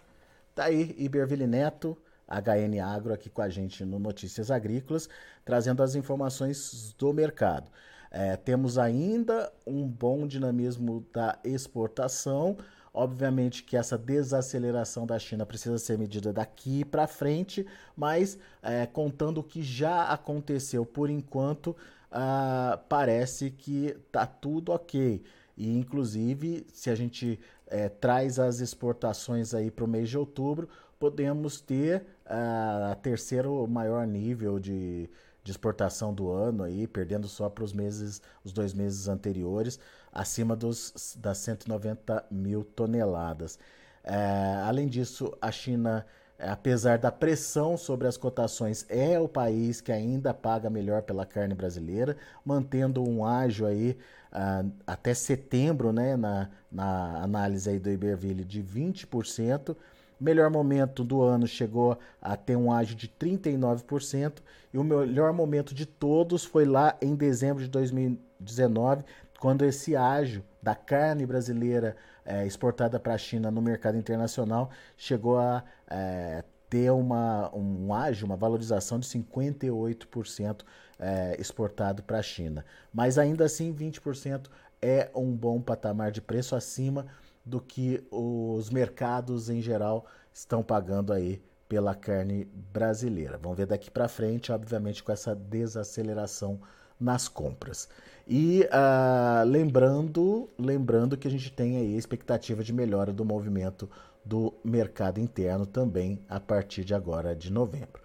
Tá 0.54 0.64
aí, 0.64 0.94
Iberville 0.96 1.46
Neto, 1.46 1.98
HN 2.26 2.80
Agro, 2.82 3.12
aqui 3.12 3.28
com 3.28 3.42
a 3.42 3.50
gente 3.50 3.84
no 3.84 3.98
Notícias 3.98 4.50
Agrícolas, 4.50 5.06
trazendo 5.44 5.82
as 5.82 5.94
informações 5.94 6.94
do 6.96 7.12
mercado. 7.12 7.70
É, 8.10 8.36
temos 8.36 8.78
ainda 8.78 9.52
um 9.66 9.86
bom 9.86 10.26
dinamismo 10.26 11.06
da 11.12 11.38
exportação. 11.44 12.56
Obviamente 12.92 13.62
que 13.62 13.76
essa 13.76 13.96
desaceleração 13.98 15.06
da 15.06 15.18
China 15.18 15.46
precisa 15.46 15.78
ser 15.78 15.98
medida 15.98 16.32
daqui 16.32 16.84
para 16.84 17.06
frente, 17.06 17.66
mas 17.96 18.38
é, 18.62 18.86
contando 18.86 19.38
o 19.38 19.44
que 19.44 19.62
já 19.62 20.04
aconteceu 20.04 20.84
por 20.84 21.10
enquanto, 21.10 21.76
ah, 22.10 22.80
parece 22.88 23.50
que 23.50 23.94
tá 24.10 24.26
tudo 24.26 24.72
ok. 24.72 25.22
E 25.56 25.76
inclusive, 25.76 26.66
se 26.72 26.88
a 26.88 26.94
gente 26.94 27.38
é, 27.66 27.88
traz 27.88 28.38
as 28.38 28.60
exportações 28.60 29.54
aí 29.54 29.70
para 29.70 29.84
o 29.84 29.88
mês 29.88 30.08
de 30.08 30.16
outubro, 30.16 30.68
podemos 30.98 31.60
ter 31.60 32.04
ah, 32.26 32.96
terceiro 33.02 33.66
maior 33.68 34.06
nível 34.06 34.58
de, 34.58 35.08
de 35.48 35.52
exportação 35.52 36.12
do 36.12 36.30
ano 36.30 36.62
aí, 36.62 36.86
perdendo 36.86 37.26
só 37.26 37.48
para 37.48 37.64
os 37.64 37.72
meses, 37.72 38.20
os 38.44 38.52
dois 38.52 38.74
meses 38.74 39.08
anteriores, 39.08 39.80
acima 40.12 40.54
dos, 40.54 41.16
das 41.18 41.38
190 41.38 42.26
mil 42.30 42.62
toneladas. 42.62 43.58
É, 44.04 44.62
além 44.66 44.86
disso, 44.86 45.34
a 45.40 45.50
China, 45.50 46.04
apesar 46.38 46.98
da 46.98 47.10
pressão 47.10 47.78
sobre 47.78 48.06
as 48.06 48.18
cotações, 48.18 48.84
é 48.90 49.18
o 49.18 49.26
país 49.26 49.80
que 49.80 49.90
ainda 49.90 50.34
paga 50.34 50.68
melhor 50.68 51.00
pela 51.00 51.24
carne 51.24 51.54
brasileira, 51.54 52.14
mantendo 52.44 53.02
um 53.02 53.24
ágio 53.24 53.66
aí 53.66 53.96
uh, 54.30 54.70
até 54.86 55.14
setembro, 55.14 55.94
né, 55.94 56.14
na, 56.14 56.50
na 56.70 57.22
análise 57.22 57.70
aí 57.70 57.78
do 57.78 57.90
Iberville 57.90 58.44
de 58.44 58.62
20%. 58.62 59.74
Melhor 60.20 60.50
momento 60.50 61.04
do 61.04 61.22
ano 61.22 61.46
chegou 61.46 61.98
a 62.20 62.36
ter 62.36 62.56
um 62.56 62.72
ágio 62.72 62.96
de 62.96 63.08
39%, 63.08 64.38
e 64.72 64.78
o 64.78 64.84
melhor 64.84 65.32
momento 65.32 65.74
de 65.74 65.86
todos 65.86 66.44
foi 66.44 66.64
lá 66.64 66.96
em 67.00 67.14
dezembro 67.14 67.62
de 67.62 67.68
2019, 67.68 69.04
quando 69.38 69.64
esse 69.64 69.94
ágio 69.94 70.44
da 70.60 70.74
carne 70.74 71.24
brasileira 71.24 71.96
é, 72.24 72.46
exportada 72.46 72.98
para 72.98 73.14
a 73.14 73.18
China 73.18 73.50
no 73.50 73.62
mercado 73.62 73.96
internacional 73.96 74.70
chegou 74.96 75.38
a 75.38 75.62
é, 75.88 76.44
ter 76.68 76.90
uma, 76.90 77.50
um 77.54 77.94
ágio, 77.94 78.26
uma 78.26 78.36
valorização 78.36 78.98
de 78.98 79.06
58% 79.06 80.62
é, 80.98 81.36
exportado 81.40 82.02
para 82.02 82.18
a 82.18 82.22
China. 82.22 82.64
Mas 82.92 83.16
ainda 83.16 83.44
assim, 83.44 83.72
20% 83.72 84.48
é 84.82 85.10
um 85.14 85.34
bom 85.34 85.60
patamar 85.60 86.10
de 86.10 86.20
preço 86.20 86.54
acima 86.54 87.06
do 87.48 87.60
que 87.60 88.04
os 88.10 88.70
mercados 88.70 89.48
em 89.48 89.60
geral 89.62 90.04
estão 90.32 90.62
pagando 90.62 91.12
aí 91.12 91.42
pela 91.68 91.94
carne 91.94 92.44
brasileira. 92.72 93.38
Vamos 93.38 93.56
ver 93.56 93.66
daqui 93.66 93.90
para 93.90 94.08
frente, 94.08 94.52
obviamente, 94.52 95.02
com 95.02 95.10
essa 95.10 95.34
desaceleração 95.34 96.60
nas 97.00 97.28
compras. 97.28 97.88
E 98.26 98.62
uh, 98.64 99.46
lembrando, 99.46 100.48
lembrando 100.58 101.16
que 101.16 101.26
a 101.26 101.30
gente 101.30 101.50
tem 101.50 101.76
aí 101.78 101.94
a 101.94 101.98
expectativa 101.98 102.62
de 102.62 102.72
melhora 102.72 103.12
do 103.12 103.24
movimento 103.24 103.88
do 104.24 104.52
mercado 104.62 105.18
interno 105.18 105.64
também 105.64 106.20
a 106.28 106.38
partir 106.38 106.84
de 106.84 106.94
agora 106.94 107.34
de 107.34 107.50
novembro. 107.50 108.02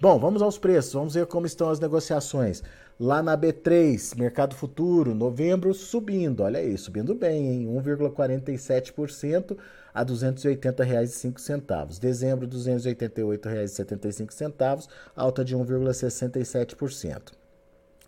Bom, 0.00 0.18
vamos 0.18 0.40
aos 0.40 0.56
preços, 0.56 0.92
vamos 0.92 1.14
ver 1.14 1.26
como 1.26 1.44
estão 1.44 1.68
as 1.68 1.80
negociações. 1.80 2.62
Lá 3.00 3.22
na 3.22 3.38
B3, 3.38 4.18
mercado 4.18 4.56
futuro, 4.56 5.14
novembro 5.14 5.72
subindo, 5.72 6.42
olha 6.42 6.58
aí, 6.58 6.76
subindo 6.76 7.14
bem, 7.14 7.62
em 7.62 7.68
1,47% 7.68 9.56
a 9.94 10.00
R$ 10.00 10.06
280,05. 10.06 12.00
Dezembro, 12.00 12.48
R$ 12.48 12.52
288,75, 12.52 14.88
alta 15.14 15.44
de 15.44 15.56
1,67%. 15.56 17.30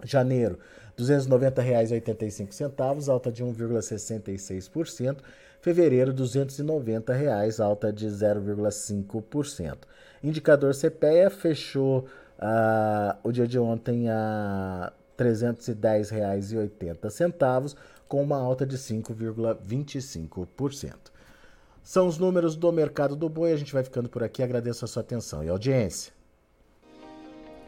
Janeiro, 0.02 0.58
R$ 0.98 1.04
290,85, 1.04 3.08
alta 3.08 3.30
de 3.30 3.44
1,66%. 3.44 5.18
Fevereiro, 5.60 6.12
290 6.12 7.12
reais, 7.12 7.60
alta 7.60 7.92
de 7.92 8.08
0,5%. 8.08 9.76
Indicador 10.20 10.74
CPEA 10.74 11.30
fechou 11.30 12.08
uh, 12.40 13.16
o 13.22 13.30
dia 13.30 13.46
de 13.46 13.58
ontem 13.58 14.08
a 14.08 14.92
R$ 15.18 15.24
310,80, 15.24 17.76
com 18.08 18.22
uma 18.22 18.38
alta 18.38 18.64
de 18.66 18.76
5,25%. 18.76 21.10
São 21.82 22.06
os 22.06 22.18
números 22.18 22.56
do 22.56 22.70
mercado 22.72 23.16
do 23.16 23.28
boi. 23.28 23.52
A 23.52 23.56
gente 23.56 23.72
vai 23.72 23.82
ficando 23.82 24.08
por 24.08 24.22
aqui. 24.22 24.42
Agradeço 24.42 24.84
a 24.84 24.88
sua 24.88 25.02
atenção 25.02 25.42
e 25.42 25.48
audiência. 25.48 26.12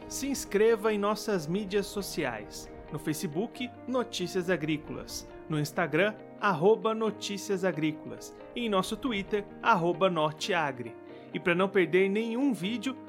Se 0.07 0.27
inscreva 0.27 0.93
em 0.93 0.99
nossas 0.99 1.47
mídias 1.47 1.87
sociais. 1.87 2.69
No 2.91 2.99
Facebook, 2.99 3.71
Notícias 3.87 4.49
Agrícolas. 4.49 5.27
No 5.49 5.59
Instagram, 5.59 6.13
arroba 6.39 6.93
Notícias 6.93 7.65
Agrícolas. 7.65 8.33
E 8.55 8.65
em 8.65 8.69
nosso 8.69 8.95
Twitter, 8.95 9.43
arroba 9.61 10.09
Norteagri. 10.09 10.95
E 11.33 11.39
para 11.39 11.55
não 11.55 11.67
perder 11.67 12.09
nenhum 12.09 12.53
vídeo, 12.53 12.95